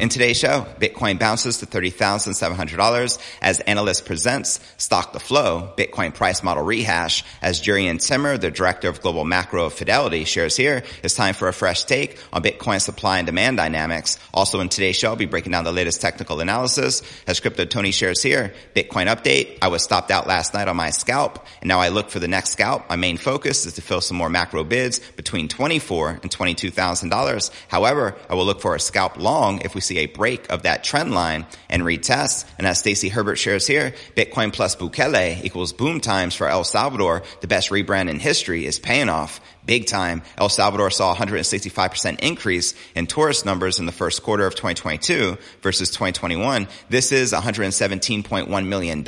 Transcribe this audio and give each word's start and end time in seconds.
In 0.00 0.08
today's 0.08 0.38
show, 0.38 0.66
Bitcoin 0.80 1.18
bounces 1.18 1.58
to 1.58 1.66
$30,700 1.66 3.18
as 3.42 3.60
analyst 3.60 4.06
presents 4.06 4.58
Stock 4.78 5.12
to 5.12 5.18
Flow, 5.18 5.74
Bitcoin 5.76 6.14
price 6.14 6.42
model 6.42 6.64
rehash. 6.64 7.22
As 7.42 7.60
Jurrien 7.60 8.02
Timmer, 8.02 8.38
the 8.38 8.50
director 8.50 8.88
of 8.88 9.02
global 9.02 9.26
macro 9.26 9.66
of 9.66 9.74
Fidelity, 9.74 10.24
shares 10.24 10.56
here, 10.56 10.84
it's 11.02 11.14
time 11.14 11.34
for 11.34 11.48
a 11.48 11.52
fresh 11.52 11.84
take 11.84 12.18
on 12.32 12.42
Bitcoin 12.42 12.80
supply 12.80 13.18
and 13.18 13.26
demand 13.26 13.58
dynamics. 13.58 14.18
Also 14.32 14.60
in 14.60 14.70
today's 14.70 14.96
show, 14.96 15.10
I'll 15.10 15.16
be 15.16 15.26
breaking 15.26 15.52
down 15.52 15.64
the 15.64 15.70
latest 15.70 16.00
technical 16.00 16.40
analysis. 16.40 17.02
As 17.26 17.38
Crypto 17.38 17.66
Tony 17.66 17.90
shares 17.90 18.22
here, 18.22 18.54
Bitcoin 18.74 19.06
update. 19.14 19.58
I 19.60 19.68
was 19.68 19.84
stopped 19.84 20.10
out 20.10 20.26
last 20.26 20.54
night 20.54 20.68
on 20.68 20.76
my 20.76 20.92
scalp, 20.92 21.44
and 21.60 21.68
now 21.68 21.80
I 21.80 21.90
look 21.90 22.08
for 22.08 22.20
the 22.20 22.26
next 22.26 22.52
scalp. 22.52 22.88
My 22.88 22.96
main 22.96 23.18
focus 23.18 23.66
is 23.66 23.74
to 23.74 23.82
fill 23.82 24.00
some 24.00 24.16
more 24.16 24.30
macro 24.30 24.64
bids 24.64 24.98
between 24.98 25.46
$24 25.48 26.22
and 26.22 26.30
$22,000. 26.30 27.50
However, 27.68 28.16
I 28.30 28.34
will 28.34 28.46
look 28.46 28.62
for 28.62 28.74
a 28.74 28.80
scalp 28.80 29.18
long 29.18 29.60
if 29.60 29.74
we 29.74 29.82
see 29.90 29.98
a 29.98 30.06
break 30.06 30.50
of 30.50 30.62
that 30.62 30.84
trend 30.84 31.12
line 31.12 31.44
and 31.68 31.82
retest. 31.82 32.44
And 32.58 32.66
as 32.66 32.78
Stacy 32.78 33.08
Herbert 33.08 33.36
shares 33.36 33.66
here, 33.66 33.92
Bitcoin 34.16 34.52
plus 34.52 34.76
Bukele 34.76 35.44
equals 35.44 35.72
boom 35.72 36.00
times 36.00 36.34
for 36.34 36.48
El 36.48 36.64
Salvador. 36.64 37.22
The 37.40 37.48
best 37.48 37.70
rebrand 37.70 38.08
in 38.08 38.20
history 38.20 38.66
is 38.66 38.78
paying 38.78 39.08
off 39.08 39.40
big 39.66 39.86
time. 39.86 40.22
El 40.38 40.48
Salvador 40.48 40.90
saw 40.90 41.14
165% 41.14 42.20
increase 42.20 42.74
in 42.94 43.06
tourist 43.06 43.44
numbers 43.44 43.78
in 43.78 43.86
the 43.86 43.92
first 43.92 44.22
quarter 44.22 44.46
of 44.46 44.54
2022 44.54 45.36
versus 45.62 45.90
2021. 45.90 46.66
This 46.88 47.12
is 47.12 47.32
$117.1 47.32 48.66
million 48.66 49.04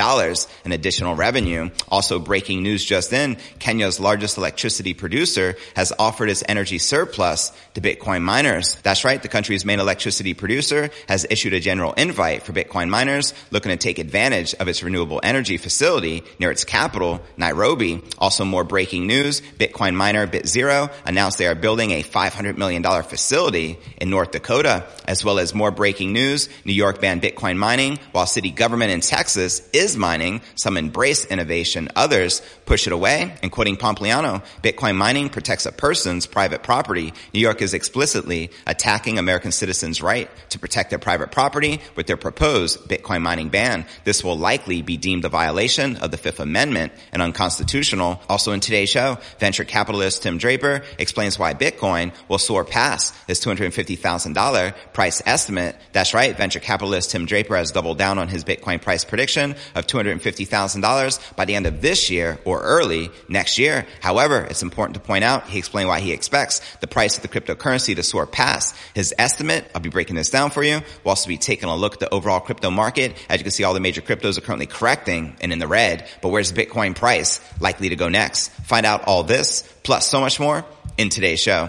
in 0.64 0.72
additional 0.72 1.16
revenue. 1.16 1.70
Also 1.88 2.18
breaking 2.18 2.62
news 2.62 2.84
just 2.84 3.12
in, 3.12 3.36
Kenya's 3.58 3.98
largest 3.98 4.38
electricity 4.38 4.94
producer 4.94 5.56
has 5.74 5.92
offered 5.98 6.28
its 6.28 6.44
energy 6.48 6.78
surplus 6.78 7.50
to 7.74 7.80
Bitcoin 7.80 8.22
miners. 8.22 8.76
That's 8.82 9.04
right. 9.04 9.20
The 9.20 9.28
country's 9.28 9.64
main 9.64 9.80
electricity 9.80 10.34
producer 10.34 10.71
has 11.08 11.26
issued 11.30 11.52
a 11.52 11.60
general 11.60 11.92
invite 11.94 12.42
for 12.42 12.52
Bitcoin 12.52 12.88
miners 12.88 13.34
looking 13.50 13.70
to 13.70 13.76
take 13.76 13.98
advantage 13.98 14.54
of 14.54 14.68
its 14.68 14.82
renewable 14.82 15.20
energy 15.22 15.56
facility 15.56 16.22
near 16.38 16.50
its 16.50 16.64
capital, 16.64 17.20
Nairobi. 17.36 18.02
Also 18.18 18.44
more 18.44 18.64
breaking 18.64 19.06
news, 19.06 19.40
Bitcoin 19.58 19.94
miner 19.94 20.26
BitZero 20.26 20.92
announced 21.06 21.38
they 21.38 21.46
are 21.46 21.54
building 21.54 21.90
a 21.92 22.02
$500 22.02 22.56
million 22.56 22.82
facility 23.02 23.78
in 23.98 24.10
North 24.10 24.30
Dakota, 24.30 24.84
as 25.06 25.24
well 25.24 25.38
as 25.38 25.54
more 25.54 25.70
breaking 25.70 26.12
news. 26.12 26.48
New 26.64 26.72
York 26.72 27.00
banned 27.00 27.22
Bitcoin 27.22 27.56
mining 27.56 27.98
while 28.12 28.26
city 28.26 28.50
government 28.50 28.90
in 28.90 29.00
Texas 29.00 29.68
is 29.72 29.96
mining. 29.96 30.40
Some 30.54 30.76
embrace 30.76 31.24
innovation. 31.26 31.88
Others 31.96 32.42
push 32.66 32.86
it 32.86 32.92
away. 32.92 33.34
And 33.42 33.52
quoting 33.52 33.76
Pompliano, 33.76 34.42
Bitcoin 34.62 34.96
mining 34.96 35.28
protects 35.28 35.66
a 35.66 35.72
person's 35.72 36.26
private 36.26 36.62
property. 36.62 37.12
New 37.34 37.40
York 37.40 37.62
is 37.62 37.74
explicitly 37.74 38.50
attacking 38.66 39.18
American 39.18 39.52
citizens' 39.52 40.00
right 40.02 40.30
to 40.52 40.58
protect 40.58 40.90
their 40.90 40.98
private 40.98 41.30
property 41.30 41.80
with 41.96 42.06
their 42.06 42.16
proposed 42.16 42.88
Bitcoin 42.88 43.22
mining 43.22 43.48
ban. 43.48 43.84
This 44.04 44.24
will 44.24 44.38
likely 44.38 44.82
be 44.82 44.96
deemed 44.96 45.24
a 45.24 45.28
violation 45.28 45.96
of 45.96 46.10
the 46.10 46.16
Fifth 46.16 46.40
Amendment 46.40 46.92
and 47.12 47.20
unconstitutional. 47.20 48.20
Also 48.28 48.52
in 48.52 48.60
today's 48.60 48.88
show, 48.88 49.18
venture 49.38 49.64
capitalist 49.64 50.22
Tim 50.22 50.38
Draper 50.38 50.82
explains 50.98 51.38
why 51.38 51.54
Bitcoin 51.54 52.12
will 52.28 52.38
soar 52.38 52.64
past 52.64 53.14
his 53.26 53.40
$250,000 53.40 54.74
price 54.92 55.22
estimate. 55.26 55.76
That's 55.92 56.14
right. 56.14 56.36
Venture 56.36 56.60
capitalist 56.60 57.10
Tim 57.10 57.26
Draper 57.26 57.56
has 57.56 57.72
doubled 57.72 57.98
down 57.98 58.18
on 58.18 58.28
his 58.28 58.44
Bitcoin 58.44 58.80
price 58.80 59.04
prediction 59.04 59.54
of 59.74 59.86
$250,000 59.86 61.36
by 61.36 61.44
the 61.44 61.54
end 61.54 61.66
of 61.66 61.80
this 61.80 62.10
year 62.10 62.38
or 62.44 62.60
early 62.62 63.10
next 63.28 63.58
year. 63.58 63.86
However, 64.00 64.44
it's 64.44 64.62
important 64.62 64.94
to 64.94 65.00
point 65.00 65.24
out 65.24 65.48
he 65.48 65.58
explained 65.58 65.88
why 65.88 66.00
he 66.00 66.12
expects 66.12 66.60
the 66.80 66.86
price 66.86 67.16
of 67.16 67.22
the 67.22 67.28
cryptocurrency 67.28 67.96
to 67.96 68.02
soar 68.02 68.26
past 68.26 68.74
his 68.94 69.14
estimate. 69.18 69.70
I'll 69.74 69.80
be 69.80 69.88
breaking 69.88 70.16
this 70.16 70.30
down 70.30 70.41
for 70.50 70.62
you. 70.62 70.80
We'll 71.04 71.10
also 71.10 71.28
be 71.28 71.38
taking 71.38 71.68
a 71.68 71.76
look 71.76 71.94
at 71.94 72.00
the 72.00 72.12
overall 72.12 72.40
crypto 72.40 72.70
market. 72.70 73.14
As 73.28 73.40
you 73.40 73.44
can 73.44 73.50
see, 73.50 73.64
all 73.64 73.74
the 73.74 73.80
major 73.80 74.00
cryptos 74.00 74.38
are 74.38 74.42
currently 74.42 74.66
correcting 74.66 75.36
and 75.40 75.52
in 75.52 75.58
the 75.58 75.68
red. 75.68 76.08
But 76.20 76.30
where's 76.30 76.52
Bitcoin 76.52 76.94
price 76.94 77.40
likely 77.60 77.90
to 77.90 77.96
go 77.96 78.08
next? 78.08 78.48
Find 78.50 78.86
out 78.86 79.04
all 79.04 79.22
this 79.22 79.62
plus 79.82 80.06
so 80.06 80.20
much 80.20 80.38
more 80.38 80.64
in 80.98 81.08
today's 81.08 81.40
show. 81.40 81.68